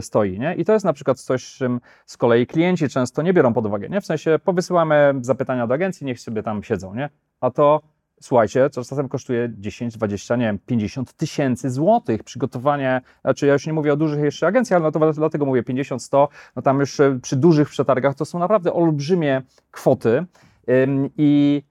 [0.00, 0.38] stoi.
[0.38, 0.54] Nie?
[0.54, 3.88] I to jest na przykład coś, czym z kolei klienci często nie biorą pod uwagę.
[3.88, 4.00] Nie?
[4.00, 6.94] W sensie powysyłamy zapytania do agencji, niech sobie tam siedzą.
[6.94, 7.10] Nie?
[7.40, 7.80] a to
[8.20, 13.66] słuchajcie, co czasem kosztuje 10, 20, nie wiem, 50 tysięcy złotych przygotowanie, znaczy ja już
[13.66, 16.80] nie mówię o dużych jeszcze agencjach, ale no to dlatego mówię 50, 100, no tam
[16.80, 20.24] już e, przy dużych przetargach to są naprawdę olbrzymie kwoty
[21.16, 21.62] i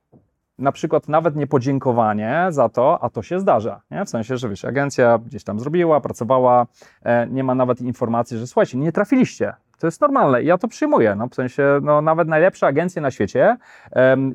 [0.60, 4.06] na przykład nawet nie podziękowanie za to, a to się zdarza, nie?
[4.06, 6.68] w sensie, że wiesz, agencja gdzieś tam zrobiła, pracowała,
[7.04, 11.16] e, nie ma nawet informacji, że słuchajcie, nie trafiliście, to jest normalne ja to przyjmuję.
[11.16, 13.58] No, w sensie, no, nawet najlepsze agencje na świecie,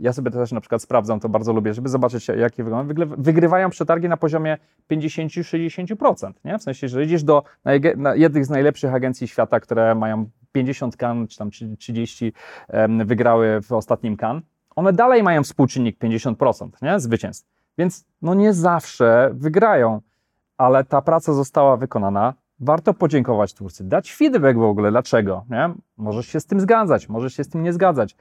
[0.00, 3.08] ja sobie też na przykład sprawdzam, to bardzo lubię, żeby zobaczyć, jakie wyglądają.
[3.18, 4.58] Wygrywają przetargi na poziomie
[4.90, 6.32] 50-60%.
[6.44, 6.58] Nie?
[6.58, 7.42] W sensie, że idziesz do
[8.14, 12.32] jednych z najlepszych agencji świata, które mają 50 kan, czy tam 30
[12.68, 14.42] um, wygrały w ostatnim kan,
[14.76, 17.00] one dalej mają współczynnik 50% nie?
[17.00, 17.48] zwycięstw.
[17.78, 20.00] Więc no nie zawsze wygrają,
[20.56, 22.34] ale ta praca została wykonana
[22.64, 25.70] warto podziękować twórcy, dać feedback w ogóle, dlaczego, nie?
[25.96, 28.16] Możesz się z tym zgadzać, możesz się z tym nie zgadzać,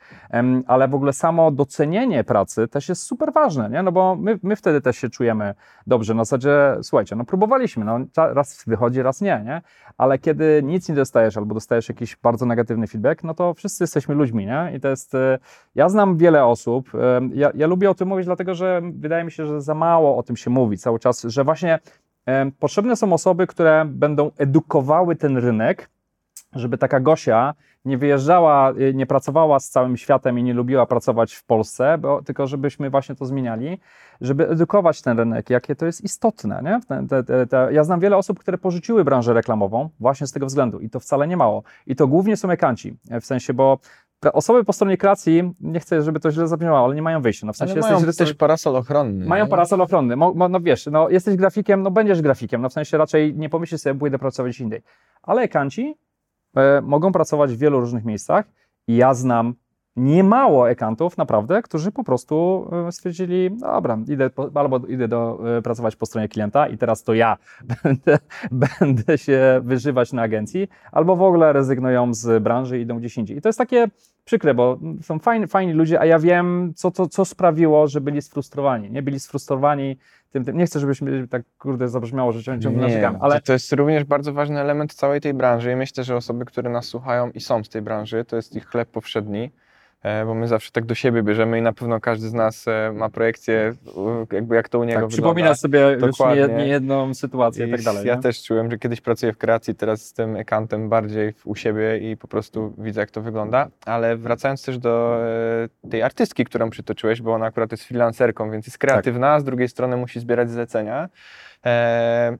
[0.67, 3.83] ale w ogóle samo docenienie pracy też jest super ważne, nie?
[3.83, 5.53] No bo my, my wtedy też się czujemy
[5.87, 9.61] dobrze, na zasadzie, słuchajcie, no próbowaliśmy, no raz wychodzi, raz nie, nie?
[9.97, 14.15] Ale kiedy nic nie dostajesz albo dostajesz jakiś bardzo negatywny feedback, no to wszyscy jesteśmy
[14.15, 14.71] ludźmi, nie?
[14.75, 15.39] I to jest, e,
[15.75, 16.91] ja znam wiele osób,
[17.33, 20.23] ja, ja lubię o tym mówić, dlatego że wydaje mi się, że za mało o
[20.23, 21.79] tym się mówi cały czas, że właśnie
[22.59, 25.89] Potrzebne są osoby, które będą edukowały ten rynek,
[26.55, 27.53] żeby taka Gosia
[27.85, 32.21] nie wyjeżdżała, y, nie pracowała z całym światem i nie lubiła pracować w Polsce, bo,
[32.21, 33.79] tylko żebyśmy właśnie to zmieniali,
[34.21, 36.61] żeby edukować ten rynek, jakie to jest istotne.
[36.63, 37.07] Nie?
[37.07, 40.79] Te, te, te, ja znam wiele osób, które porzuciły branżę reklamową właśnie z tego względu
[40.79, 41.63] i to wcale nie mało.
[41.87, 43.79] I to głównie są ekanci, w sensie, bo
[44.33, 47.47] Osoby po stronie kreacji, nie chcę, żeby to źle zabrzmiało, ale nie mają wyjścia.
[47.47, 49.25] No, w sensie ale mają jesteś też parasol ochronny.
[49.25, 49.49] Mają nie?
[49.49, 50.15] parasol ochronny.
[50.15, 52.61] Mo, mo, no wiesz, no, jesteś grafikiem, no będziesz grafikiem.
[52.61, 54.81] No w sensie raczej nie pomyślisz sobie, pójdę pracować indziej.
[55.23, 55.95] Ale ekanci
[56.55, 58.45] e, mogą pracować w wielu różnych miejscach
[58.87, 59.55] i ja znam
[59.95, 65.61] niemało ekantów, naprawdę, którzy po prostu e, stwierdzili, dobra, idę po, albo idę do, e,
[65.61, 67.37] pracować po stronie klienta i teraz to ja
[67.83, 68.19] będę,
[68.51, 73.37] będę się wyżywać na agencji, albo w ogóle rezygnują z branży i idą gdzieś indziej.
[73.37, 73.87] I to jest takie
[74.25, 78.21] przykre, bo są fajni, fajni ludzie, a ja wiem, co, co, co sprawiło, że byli
[78.21, 78.91] sfrustrowani.
[78.91, 79.97] Nie byli sfrustrowani
[80.31, 80.57] tym, tym.
[80.57, 83.41] Nie chcę, żebyśmy tak kurde zabrzmiało, że ciągle narzekamy, ale...
[83.41, 86.85] To jest również bardzo ważny element całej tej branży i myślę, że osoby, które nas
[86.85, 89.51] słuchają i są z tej branży, to jest ich chleb powszedni
[90.25, 93.09] bo my zawsze tak do siebie bierzemy i na pewno każdy z nas e, ma
[93.09, 95.13] projekcję, u- jakby jak to u niego Tak, wygląda.
[95.13, 96.47] przypominasz sobie już Dokładnie.
[96.47, 98.07] nie, nie jedną sytuację i tak dalej.
[98.07, 98.21] Ja nie?
[98.21, 102.27] też czułem, że kiedyś pracuję w kreacji, teraz jestem ekantem bardziej u siebie i po
[102.27, 103.67] prostu widzę, jak to wygląda.
[103.85, 105.17] Ale wracając też do
[105.83, 109.43] e, tej artystki, którą przytoczyłeś, bo ona akurat jest freelancerką, więc jest kreatywna, a z
[109.43, 111.09] drugiej strony musi zbierać zlecenia.
[111.65, 112.37] E,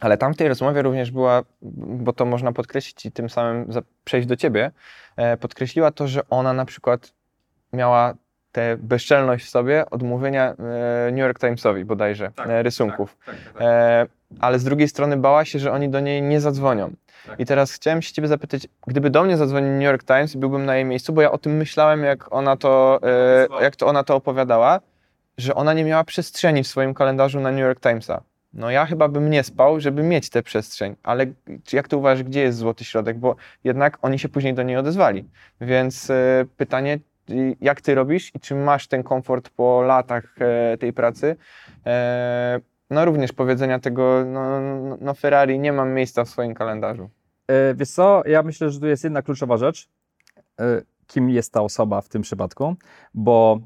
[0.00, 3.70] ale tam w tej rozmowie również była, bo to można podkreślić i tym samym
[4.04, 4.70] przejść do ciebie,
[5.16, 7.12] e, podkreśliła to, że ona na przykład
[7.72, 8.14] miała
[8.54, 13.16] tę bezczelność w sobie odmówienia e, New York Timesowi bodajże e, rysunków.
[13.60, 14.06] E,
[14.40, 16.92] ale z drugiej strony bała się, że oni do niej nie zadzwonią.
[17.38, 20.64] I teraz chciałem się ciebie zapytać, gdyby do mnie zadzwonił New York Times i byłbym
[20.64, 23.00] na jej miejscu, bo ja o tym myślałem, jak ona to,
[23.60, 24.80] jak to ona to opowiadała,
[25.38, 28.22] że ona nie miała przestrzeni w swoim kalendarzu na New York Timesa.
[28.54, 31.26] No ja chyba bym nie spał, żeby mieć tę przestrzeń, ale
[31.72, 35.28] jak ty uważasz, gdzie jest złoty środek, bo jednak oni się później do niej odezwali.
[35.60, 36.98] Więc e, pytanie,
[37.30, 41.36] y, jak ty robisz i czy masz ten komfort po latach e, tej pracy?
[41.86, 47.10] E, no również powiedzenia tego, no, no, no Ferrari, nie mam miejsca w swoim kalendarzu.
[47.48, 49.88] E, Wiesz co, ja myślę, że tu jest jedna kluczowa rzecz.
[51.06, 52.74] Kim jest ta osoba w tym przypadku?
[53.14, 53.60] Bo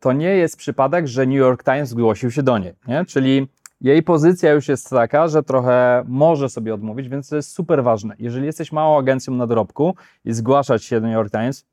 [0.00, 3.04] to nie jest przypadek, że New York Times zgłosił się do niej, nie?
[3.04, 3.48] Czyli
[3.84, 8.14] jej pozycja już jest taka, że trochę może sobie odmówić, więc to jest super ważne.
[8.18, 11.66] Jeżeli jesteś małą agencją na dorobku i zgłaszać się do New York Times,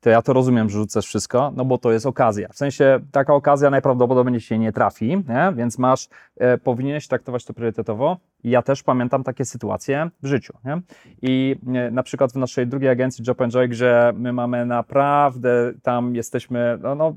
[0.00, 2.48] to ja to rozumiem, że rzucasz wszystko, no bo to jest okazja.
[2.48, 5.52] W sensie taka okazja najprawdopodobniej się nie trafi, nie?
[5.56, 8.16] więc masz, e, powinieneś traktować to priorytetowo.
[8.44, 10.52] Ja też pamiętam takie sytuacje w życiu.
[10.64, 10.80] Nie?
[11.22, 15.72] I e, na przykład w naszej drugiej agencji Job and Joy, gdzie my mamy naprawdę,
[15.82, 17.16] tam jesteśmy, no, no,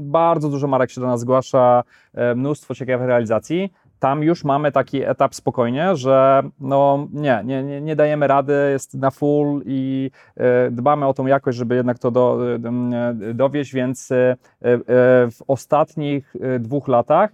[0.00, 1.84] bardzo dużo marek się do nas zgłasza,
[2.14, 3.72] e, mnóstwo ciekawych realizacji.
[4.00, 9.10] Tam już mamy taki etap spokojnie, że no nie, nie, nie, dajemy rady, jest na
[9.10, 14.16] full i e, dbamy o tą jakość, żeby jednak to do, e, dowieść, więc e,
[14.16, 14.36] e,
[15.30, 17.30] w ostatnich e, dwóch latach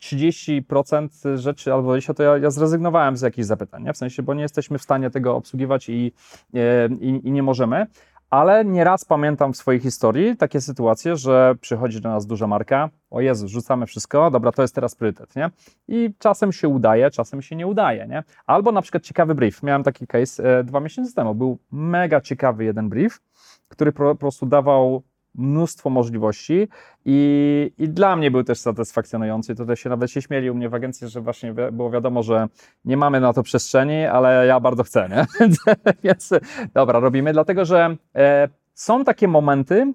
[0.00, 3.92] 30% rzeczy albo 20% to ja, ja zrezygnowałem z jakichś zapytań, nie?
[3.92, 6.12] w sensie, bo nie jesteśmy w stanie tego obsługiwać i,
[6.54, 7.86] e, i, i nie możemy.
[8.34, 13.20] Ale nieraz pamiętam w swojej historii takie sytuacje, że przychodzi do nas duża marka, o
[13.20, 15.50] Jezu, rzucamy wszystko, dobra, to jest teraz priorytet, nie?
[15.88, 18.22] I czasem się udaje, czasem się nie udaje, nie?
[18.46, 19.62] Albo na przykład ciekawy brief.
[19.62, 21.34] Miałem taki case e, dwa miesiące temu.
[21.34, 23.20] Był mega ciekawy jeden brief,
[23.68, 25.02] który po, po prostu dawał
[25.34, 26.68] mnóstwo możliwości
[27.04, 29.54] i, i dla mnie był też satysfakcjonujący.
[29.54, 32.48] Tutaj się nawet się śmieli u mnie w agencji, że właśnie było wiadomo, że
[32.84, 35.48] nie mamy na to przestrzeni, ale ja bardzo chcę, nie?
[36.04, 36.30] Więc
[36.74, 39.92] dobra, robimy, dlatego że e, są takie momenty,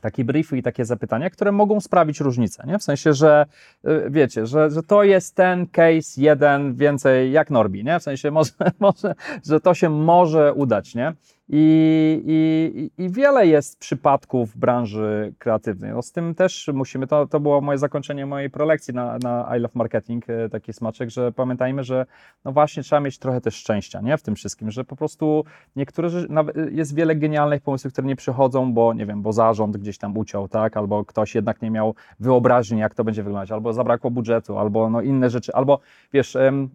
[0.00, 2.78] takie briefy i takie zapytania, które mogą sprawić różnicę, nie?
[2.78, 3.46] W sensie, że
[3.88, 8.00] y, wiecie, że, że to jest ten case jeden więcej jak Norbi, nie?
[8.00, 9.14] W sensie, może, może,
[9.46, 11.12] że to się może udać, nie?
[11.52, 15.92] I, i, I wiele jest przypadków w branży kreatywnej.
[15.92, 19.60] No z tym też musimy, to, to było moje zakończenie mojej prolekcji na, na I
[19.60, 22.06] Love Marketing, e, taki smaczek, że pamiętajmy, że
[22.44, 24.16] no właśnie trzeba mieć trochę też szczęścia, nie?
[24.16, 25.44] W tym wszystkim, że po prostu
[25.76, 29.98] niektóre, nawet jest wiele genialnych pomysłów, które nie przychodzą, bo nie wiem, bo zarząd gdzieś
[29.98, 30.76] tam uciął, tak?
[30.76, 35.00] Albo ktoś jednak nie miał wyobraźni, jak to będzie wyglądać, albo zabrakło budżetu, albo no
[35.00, 35.80] inne rzeczy, albo
[36.12, 36.70] wiesz, mm,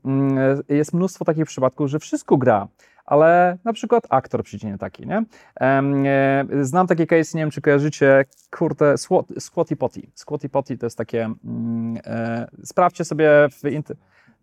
[0.70, 2.68] jest mnóstwo takich przypadków, że wszystko gra,
[3.06, 5.24] ale na przykład aktor przyjdzie nie taki, nie?
[5.62, 5.84] E,
[6.62, 10.01] znam taki case, nie wiem czy kojarzycie, kurde, Squat- Squatty Potty.
[10.14, 13.86] Squatty Potty to jest takie, mm, e, sprawdźcie sobie w.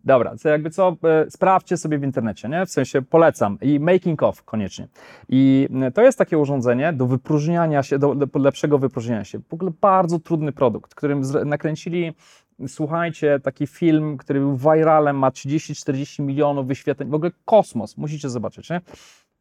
[0.05, 2.65] Dobra, to jakby co, e, sprawdźcie sobie w internecie, nie?
[2.65, 4.87] W sensie polecam i making of koniecznie.
[5.29, 9.39] I to jest takie urządzenie do wypróżniania się, do, lepszego wypróżniania się.
[9.39, 12.13] W ogóle bardzo trudny produkt, którym nakręcili
[12.67, 18.69] słuchajcie, taki film, który był viralem, ma 30-40 milionów wyświetleń, w ogóle kosmos, musicie zobaczyć,
[18.69, 18.81] nie?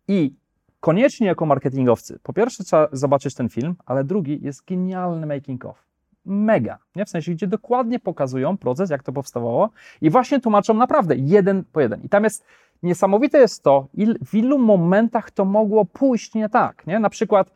[0.09, 0.35] I
[0.81, 5.85] koniecznie jako marketingowcy, po pierwsze trzeba zobaczyć ten film, ale drugi jest genialny making of.
[6.25, 7.05] Mega, nie?
[7.05, 11.81] W sensie, gdzie dokładnie pokazują proces, jak to powstawało i właśnie tłumaczą naprawdę jeden po
[11.81, 12.03] jeden.
[12.03, 12.45] I tam jest,
[12.83, 16.99] niesamowite jest to, il, w ilu momentach to mogło pójść nie tak, nie?
[16.99, 17.53] Na przykład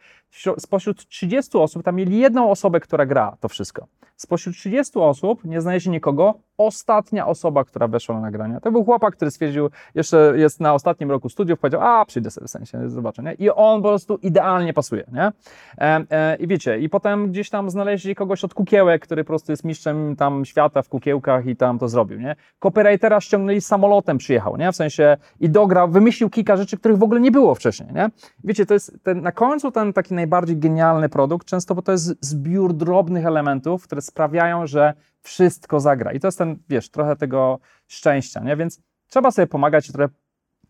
[0.58, 3.86] spośród 30 osób, tam mieli jedną osobę, która gra to wszystko.
[4.16, 6.34] Spośród 30 osób nie znaleźli nikogo.
[6.58, 11.10] Ostatnia osoba, która weszła na nagrania, to był chłopak, który stwierdził, jeszcze jest na ostatnim
[11.10, 13.32] roku studiów, powiedział, a przyjdę sobie w sensie, zobaczę, nie?
[13.32, 15.32] I on po prostu idealnie pasuje, nie?
[15.78, 19.52] E, e, I wiecie, i potem gdzieś tam znaleźli kogoś od kukiełek, który po prostu
[19.52, 22.36] jest mistrzem tam świata w kukiełkach i tam to zrobił, nie?
[22.58, 24.72] Copywritera ściągnęli samolotem, przyjechał, nie?
[24.72, 28.10] W sensie i dograł, wymyślił kilka rzeczy, których w ogóle nie było wcześniej, nie?
[28.44, 32.24] Wiecie, to jest ten, na końcu ten taki najbardziej genialny produkt, często bo to jest
[32.24, 36.12] zbiór drobnych elementów, które sprawiają, że wszystko zagra.
[36.12, 38.56] I to jest ten, wiesz, trochę tego szczęścia, nie?
[38.56, 40.14] Więc trzeba sobie pomagać trochę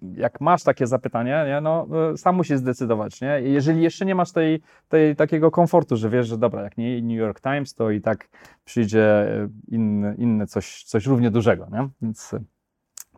[0.02, 3.40] jak masz takie zapytanie, nie, no e, sam musisz zdecydować, nie?
[3.42, 7.18] Jeżeli jeszcze nie masz tej, tej, takiego komfortu, że wiesz, że dobra, jak nie New
[7.18, 8.28] York Times, to i tak
[8.64, 9.26] przyjdzie
[9.68, 11.88] inne, inne coś, coś równie dużego, nie?
[12.02, 12.34] Więc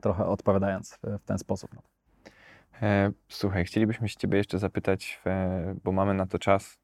[0.01, 1.70] trochę odpowiadając w, w ten sposób.
[2.83, 5.20] E, słuchaj, chcielibyśmy się Ciebie jeszcze zapytać,
[5.85, 6.79] bo mamy na to czas,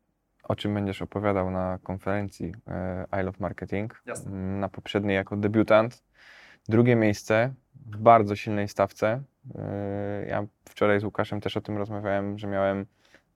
[0.44, 4.02] o czym będziesz opowiadał na konferencji e, I Love Marketing.
[4.06, 4.30] Jasne.
[4.32, 6.02] Na poprzedniej jako debiutant.
[6.68, 9.22] Drugie miejsce w bardzo silnej stawce.
[9.54, 12.86] E, ja wczoraj z Łukaszem też o tym rozmawiałem, że miałem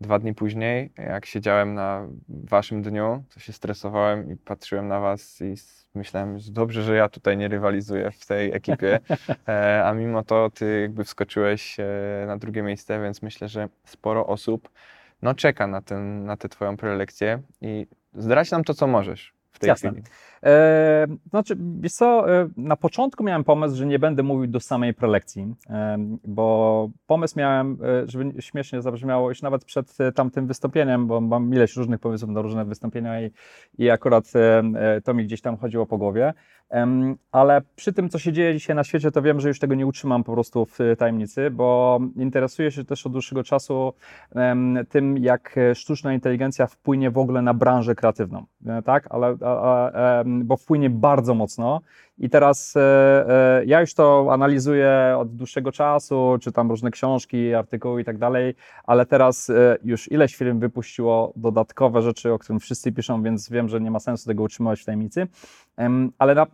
[0.01, 5.41] dwa dni później, jak siedziałem na waszym dniu, to się stresowałem i patrzyłem na was
[5.41, 5.55] i
[5.95, 9.01] myślałem, że dobrze, że ja tutaj nie rywalizuję w tej ekipie,
[9.49, 11.77] e, a mimo to ty jakby wskoczyłeś
[12.27, 14.69] na drugie miejsce, więc myślę, że sporo osób
[15.23, 19.59] no, czeka na, ten, na tę Twoją prelekcję i zdradź nam to, co możesz w
[19.59, 19.91] tej Jasne.
[19.91, 20.05] chwili.
[20.43, 24.95] E, znaczy, wiesz co, e, na początku miałem pomysł, że nie będę mówił do samej
[24.95, 31.55] prelekcji, e, bo pomysł miałem, żeby śmiesznie zabrzmiało, już nawet przed tamtym wystąpieniem, bo mam
[31.55, 33.31] ileś różnych pomysłów na różne wystąpienia i,
[33.79, 34.33] i akurat
[35.05, 36.35] to mi gdzieś tam chodziło po głowie.
[37.33, 39.87] Ale przy tym, co się dzieje dzisiaj na świecie, to wiem, że już tego nie
[39.87, 43.93] utrzymam po prostu w tajemnicy, bo interesuję się też od dłuższego czasu
[44.89, 48.47] tym, jak sztuczna inteligencja wpłynie w ogóle na branżę kreatywną,
[48.85, 49.07] tak?
[49.11, 49.37] Ale,
[50.45, 51.81] bo wpłynie bardzo mocno.
[52.19, 52.81] I teraz e,
[53.61, 58.55] e, ja już to analizuję od dłuższego czasu, czytam różne książki, artykuły i tak dalej,
[58.85, 63.69] ale teraz e, już ileś firm wypuściło dodatkowe rzeczy, o którym wszyscy piszą, więc wiem,
[63.69, 65.27] że nie ma sensu tego utrzymywać w tajemnicy.
[66.19, 66.47] Ale na,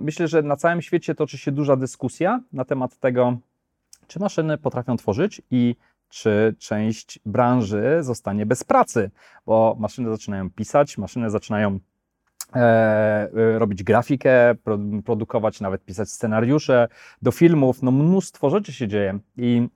[0.00, 3.36] myślę, że na całym świecie toczy się duża dyskusja na temat tego,
[4.06, 5.76] czy maszyny potrafią tworzyć i
[6.08, 9.10] czy część branży zostanie bez pracy,
[9.46, 11.78] bo maszyny zaczynają pisać, maszyny zaczynają
[13.58, 14.54] robić grafikę,
[15.04, 16.88] produkować, nawet pisać scenariusze
[17.22, 17.82] do filmów.
[17.82, 19.68] No mnóstwo rzeczy się dzieje i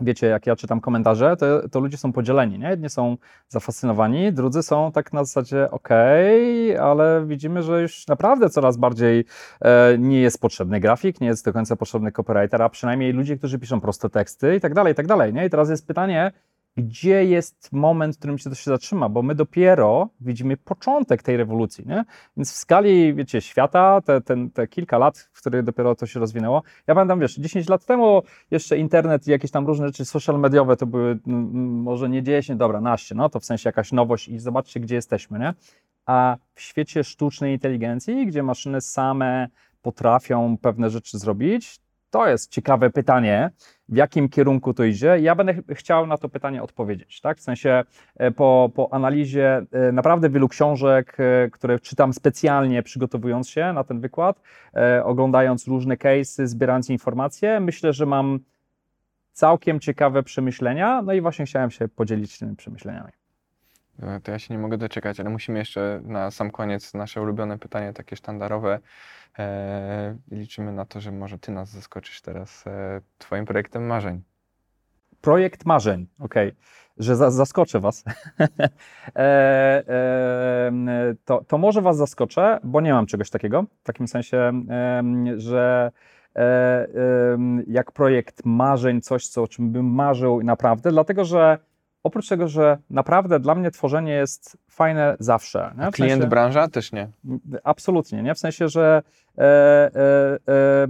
[0.00, 2.70] wiecie, jak ja czytam komentarze, to, to ludzie są podzieleni, nie?
[2.70, 3.16] Jedni są
[3.48, 9.24] zafascynowani, drudzy są tak na zasadzie okej, okay, ale widzimy, że już naprawdę coraz bardziej
[9.60, 13.58] e, nie jest potrzebny grafik, nie jest do końca potrzebny copywriter, a przynajmniej ludzie, którzy
[13.58, 15.46] piszą proste teksty i tak dalej, i tak dalej, nie?
[15.46, 16.32] I teraz jest pytanie,
[16.76, 21.36] gdzie jest moment, w którym się to się zatrzyma, bo my dopiero widzimy początek tej
[21.36, 22.04] rewolucji, nie?
[22.36, 26.20] Więc w skali, wiecie, świata, te, te, te kilka lat, w których dopiero to się
[26.20, 30.40] rozwinęło, ja pamiętam, wiesz, 10 lat temu jeszcze internet i jakieś tam różne rzeczy social
[30.40, 34.38] mediowe to były może nie 10, dobra, naście, no to w sensie jakaś nowość i
[34.38, 35.54] zobaczcie, gdzie jesteśmy, nie?
[36.06, 39.48] A w świecie sztucznej inteligencji, gdzie maszyny same
[39.82, 43.50] potrafią pewne rzeczy zrobić, to jest ciekawe pytanie,
[43.90, 45.18] w jakim kierunku to idzie.
[45.20, 47.38] Ja będę chciał na to pytanie odpowiedzieć, tak?
[47.38, 47.84] W sensie
[48.16, 53.84] e, po, po analizie e, naprawdę wielu książek, e, które czytam specjalnie przygotowując się na
[53.84, 54.40] ten wykład,
[55.04, 58.38] oglądając różne case'y, zbierając informacje, myślę, że mam
[59.32, 63.19] całkiem ciekawe przemyślenia, no i właśnie chciałem się podzielić tymi przemyśleniami.
[64.22, 67.92] To ja się nie mogę doczekać, ale musimy jeszcze na sam koniec nasze ulubione pytanie,
[67.92, 68.78] takie sztandarowe.
[69.38, 74.22] E, liczymy na to, że może Ty nas zaskoczysz teraz e, Twoim projektem marzeń.
[75.20, 76.48] Projekt marzeń, okej.
[76.48, 76.60] Okay.
[76.98, 78.04] Że za, zaskoczę Was.
[79.16, 79.20] e,
[79.88, 80.72] e,
[81.24, 83.64] to, to może Was zaskoczę, bo nie mam czegoś takiego.
[83.80, 84.52] W takim sensie,
[85.36, 85.92] że
[86.36, 86.88] e,
[87.66, 91.58] jak projekt marzeń, coś, co, o czym bym marzył naprawdę, dlatego że
[92.02, 95.74] oprócz tego, że naprawdę dla mnie tworzenie jest fajne zawsze.
[95.78, 95.92] Nie?
[95.92, 97.08] klient, sensie, branża też nie?
[97.64, 98.34] Absolutnie, nie?
[98.34, 99.02] W sensie, że
[99.38, 100.86] e, e, e,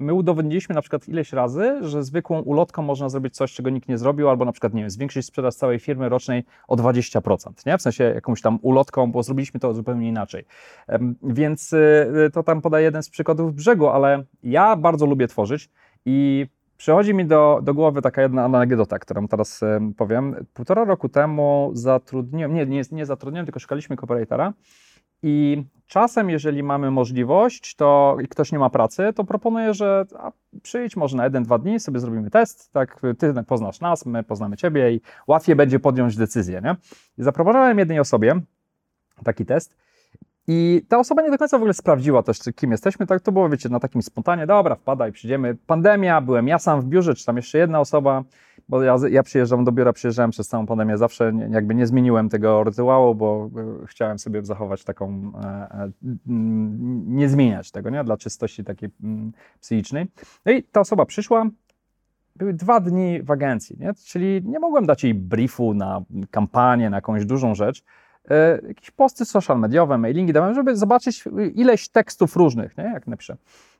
[0.00, 3.98] my udowodniliśmy na przykład ileś razy, że zwykłą ulotką można zrobić coś, czego nikt nie
[3.98, 7.78] zrobił, albo na przykład, nie wiem, zwiększyć sprzedaż całej firmy rocznej o 20%, nie?
[7.78, 10.44] W sensie jakąś tam ulotką, bo zrobiliśmy to zupełnie inaczej.
[11.22, 15.70] Więc e, to tam podaję jeden z przykładów brzegu, ale ja bardzo lubię tworzyć
[16.06, 16.46] i
[16.78, 19.60] Przychodzi mi do, do głowy taka jedna anegdota, którą teraz
[19.96, 20.46] powiem.
[20.54, 24.52] Półtora roku temu zatrudniłem, nie, nie, nie zatrudniłem, tylko szukaliśmy operatora
[25.22, 30.32] i czasem, jeżeli mamy możliwość, to i ktoś nie ma pracy, to proponuję, że a,
[30.62, 34.56] przyjdź może na jeden, dwa dni, sobie zrobimy test, tak, ty poznasz nas, my poznamy
[34.56, 36.76] ciebie i łatwiej będzie podjąć decyzję, nie?
[37.18, 38.40] I zaproponowałem jednej osobie
[39.24, 39.76] taki test
[40.50, 43.06] i ta osoba nie do końca w ogóle sprawdziła też, kim jesteśmy.
[43.06, 45.56] Tak to było, wiecie, na takim spontanie, dobra, wpadaj, przyjdziemy.
[45.66, 48.24] Pandemia, byłem ja sam w biurze, czy tam jeszcze jedna osoba,
[48.68, 52.64] bo ja, ja przyjeżdżam do biura, przyjeżdżałem przez całą pandemię, zawsze jakby nie zmieniłem tego
[52.64, 53.50] rytuału, bo
[53.82, 55.90] e, chciałem sobie zachować taką, e, e,
[57.06, 58.90] nie zmieniać tego, nie, dla czystości takiej
[59.60, 60.06] psychicznej.
[60.46, 61.46] No i ta osoba przyszła,
[62.36, 63.94] były dwa dni w agencji, nie?
[63.94, 67.82] czyli nie mogłem dać jej briefu na kampanię, na jakąś dużą rzecz,
[68.68, 71.24] jakieś posty social mediowe, mailingi dałem, żeby zobaczyć
[71.54, 72.84] ileś tekstów różnych, nie?
[72.84, 73.36] jak napiszę.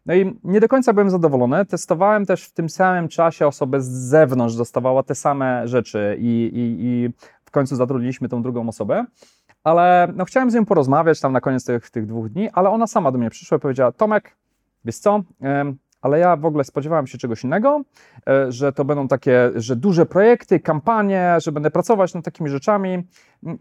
[0.07, 1.67] No i nie do końca byłem zadowolony.
[1.67, 6.87] Testowałem też w tym samym czasie osobę z zewnątrz, dostawała te same rzeczy i, i,
[6.87, 7.11] i
[7.45, 9.05] w końcu zatrudniliśmy tą drugą osobę.
[9.65, 12.87] Ale no, chciałem z nią porozmawiać tam na koniec tych, tych dwóch dni, ale ona
[12.87, 14.37] sama do mnie przyszła i powiedziała: Tomek,
[14.85, 15.23] wiesz co?
[16.01, 17.83] Ale ja w ogóle spodziewałem się czegoś innego,
[18.29, 23.07] e, że to będą takie, że duże projekty, kampanie, że będę pracować nad takimi rzeczami.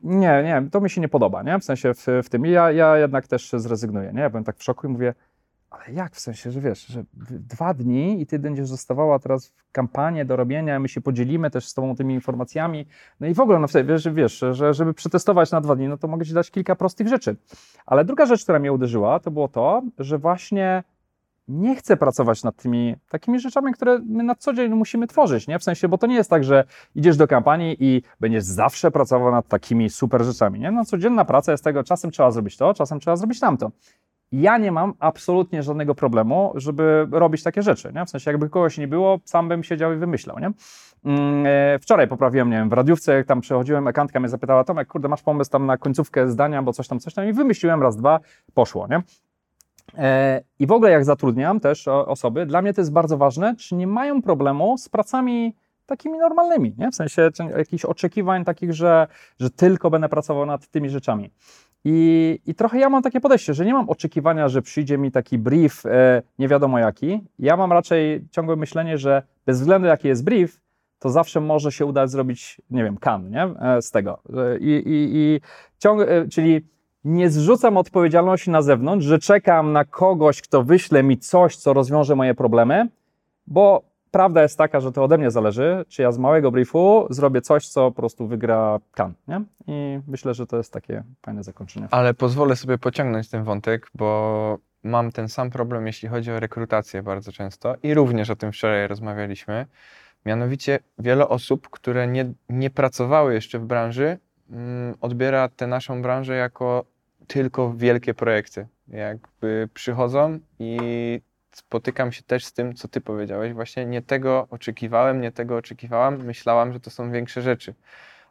[0.03, 1.59] Nie, nie, to mi się nie podoba, nie?
[1.59, 2.45] W sensie w, w tym.
[2.45, 4.21] I ja, ja jednak też zrezygnuję, nie?
[4.21, 5.13] Ja byłem tak w szoku i mówię,
[5.69, 10.25] ale jak w sensie, że wiesz, że dwa dni i ty będziesz dostawała teraz kampanię
[10.25, 12.85] do robienia, my się podzielimy też z tobą tymi informacjami.
[13.19, 16.07] No i w ogóle, no wiesz, wiesz że żeby przetestować na dwa dni, no to
[16.07, 17.35] mogę ci dać kilka prostych rzeczy.
[17.85, 20.83] Ale druga rzecz, która mnie uderzyła, to było to, że właśnie
[21.47, 25.59] nie chcę pracować nad tymi takimi rzeczami, które my na co dzień musimy tworzyć, nie?
[25.59, 26.63] W sensie, bo to nie jest tak, że
[26.95, 30.71] idziesz do kampanii i będziesz zawsze pracował nad takimi super rzeczami, nie?
[30.71, 33.71] No codzienna praca jest tego, czasem trzeba zrobić to, czasem trzeba zrobić tamto.
[34.31, 38.05] Ja nie mam absolutnie żadnego problemu, żeby robić takie rzeczy, nie?
[38.05, 40.51] W sensie, jakby kogoś nie było, sam bym siedział i wymyślał, nie?
[41.05, 44.87] Mm, e, wczoraj poprawiłem, nie wiem, w radiówce, jak tam przechodziłem, ekantka mnie zapytała, Tomek,
[44.87, 47.97] kurde, masz pomysł tam na końcówkę zdania, bo coś tam, coś tam i wymyśliłem raz,
[47.97, 48.19] dwa,
[48.53, 49.01] poszło, nie?
[49.97, 53.75] E, I w ogóle jak zatrudniam też osoby, dla mnie to jest bardzo ważne, czy
[53.75, 56.91] nie mają problemu z pracami takimi normalnymi, nie?
[56.91, 59.07] w sensie jakichś oczekiwań takich, że,
[59.39, 61.31] że tylko będę pracował nad tymi rzeczami.
[61.85, 65.37] I, I trochę ja mam takie podejście, że nie mam oczekiwania, że przyjdzie mi taki
[65.37, 67.21] brief e, nie wiadomo jaki.
[67.39, 70.61] Ja mam raczej ciągłe myślenie, że bez względu jaki jest brief,
[70.99, 73.43] to zawsze może się udać zrobić, nie wiem, kan, nie?
[73.43, 74.19] E, z tego.
[74.59, 75.41] I, i, i
[75.79, 76.67] ciąg, e, czyli
[77.07, 82.15] nie zrzucam odpowiedzialności na zewnątrz, że czekam na kogoś, kto wyśle mi coś, co rozwiąże
[82.15, 82.87] moje problemy,
[83.47, 83.81] bo
[84.11, 87.67] prawda jest taka, że to ode mnie zależy, czy ja z małego briefu zrobię coś,
[87.67, 89.41] co po prostu wygra kan, nie?
[89.67, 91.87] I myślę, że to jest takie fajne zakończenie.
[91.91, 97.03] Ale pozwolę sobie pociągnąć ten wątek, bo mam ten sam problem, jeśli chodzi o rekrutację
[97.03, 99.65] bardzo często i również o tym wczoraj rozmawialiśmy.
[100.25, 104.17] Mianowicie wiele osób, które nie, nie pracowały jeszcze w branży,
[104.49, 106.85] mm, odbiera tę naszą branżę jako
[107.27, 108.67] tylko wielkie projekty.
[108.87, 110.77] Jakby przychodzą i
[111.51, 113.53] spotykam się też z tym, co ty powiedziałeś.
[113.53, 116.23] Właśnie nie tego oczekiwałem, nie tego oczekiwałam.
[116.23, 117.73] Myślałam, że to są większe rzeczy.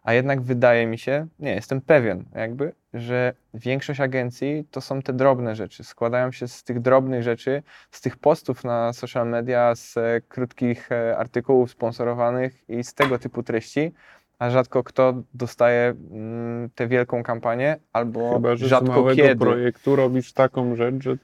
[0.02, 5.12] A jednak wydaje mi się, nie, jestem pewien, jakby, że większość agencji to są te
[5.12, 5.84] drobne rzeczy.
[5.84, 9.94] Składają się z tych drobnych rzeczy, z tych postów na social media, z
[10.28, 13.92] krótkich e, artykułów sponsorowanych i z tego typu treści
[14.38, 19.36] a rzadko kto dostaje mm, tę wielką kampanię, albo Chyba, że rzadko z małego kiedy.
[19.36, 21.16] projektu robisz taką rzecz, że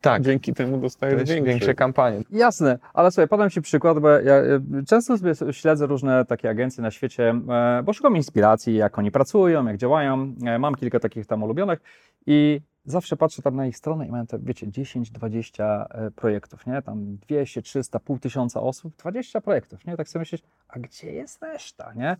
[0.00, 0.22] tak.
[0.22, 1.42] dzięki temu dostajesz większe.
[1.42, 2.22] większe kampanie.
[2.30, 6.82] Jasne, ale sobie podam Ci przykład, bo ja e, często sobie śledzę różne takie agencje
[6.82, 10.34] na świecie, e, bo szukam inspiracji, jak oni pracują, jak działają.
[10.46, 11.78] E, mam kilka takich tam ulubionych
[12.26, 16.82] i zawsze patrzę tam na ich stronę i mają to, wiecie, 10-20 projektów, nie?
[16.82, 19.96] Tam 200, 300, pół tysiąca osób, 20 projektów, nie?
[19.96, 22.16] Tak sobie myślisz, a gdzie jest reszta, nie?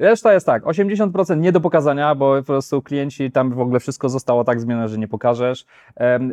[0.00, 4.08] Reszta jest tak, 80% nie do pokazania, bo po prostu klienci tam w ogóle wszystko
[4.08, 5.64] zostało tak zmienione, że nie pokażesz.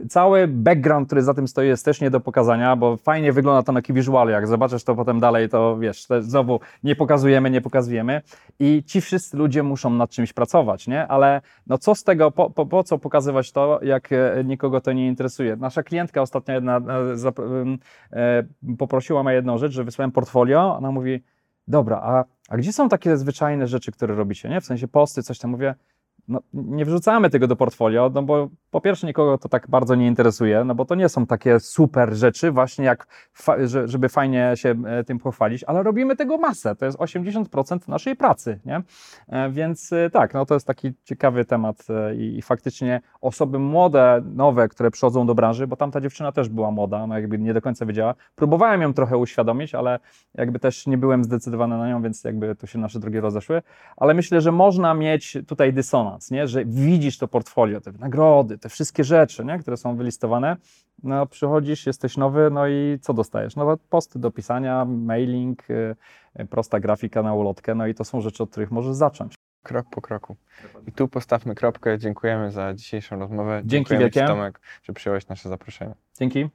[0.10, 3.72] Cały background, który za tym stoi jest też nie do pokazania, bo fajnie wygląda to
[3.72, 8.22] na wizualu, jak zobaczysz to potem dalej, to wiesz, to znowu nie pokazujemy, nie pokazujemy
[8.60, 11.07] i ci wszyscy ludzie muszą nad czymś pracować, nie?
[11.07, 14.93] Ale no co z tego, po, po, po co pokazywać to, jak e, nikogo to
[14.93, 15.55] nie interesuje?
[15.55, 16.82] Nasza klientka ostatnio jedna e,
[18.14, 18.43] e,
[18.78, 21.24] poprosiła mnie jedną rzecz, że wysłałem portfolio, ona mówi,
[21.68, 24.62] dobra, a, a gdzie są takie zwyczajne rzeczy, które robicie, nie?
[24.62, 25.76] W sensie posty, coś tam mówię,
[26.30, 30.08] no, nie wrzucamy tego do portfolio, no bo po pierwsze nikogo to tak bardzo nie
[30.08, 33.56] interesuje, no bo to nie są takie super rzeczy, właśnie jak, fa
[33.86, 38.60] żeby fajnie się e, tym pochwalić, ale robimy tego masę, to jest 80% naszej pracy,
[38.66, 38.82] nie?
[39.28, 44.22] E, więc e, tak, no to jest taki ciekawy temat i, i faktycznie osoby młode,
[44.26, 47.62] nowe, które przychodzą do branży, bo tamta dziewczyna też była młoda, no jakby nie do
[47.62, 50.00] końca wiedziała, próbowałem ją trochę uświadomić, ale
[50.36, 53.62] jakby też nie byłem zdecydowany na nią, więc jakby tu się nasze drogi rozeszły,
[53.98, 56.47] ale myślę, że można mieć tutaj dysonans, nie?
[56.47, 59.59] Że widzisz to portfolio, te nagrody, te wszystkie rzeczy, nie?
[59.59, 60.57] które są wylistowane,
[61.03, 63.55] no przychodzisz, jesteś nowy, no i co dostajesz?
[63.55, 68.43] Nowe posty do pisania, mailing, yy, prosta grafika na ulotkę, no i to są rzeczy,
[68.43, 69.36] od których możesz zacząć.
[69.63, 70.36] Krok po kroku.
[70.88, 71.99] I tu postawmy kropkę.
[71.99, 73.61] Dziękujemy za dzisiejszą rozmowę.
[73.65, 74.22] Dzięki wielkie.
[74.22, 75.93] Ci, Tomek, że przyjąłeś nasze zaproszenie.
[76.20, 76.49] Dzięki.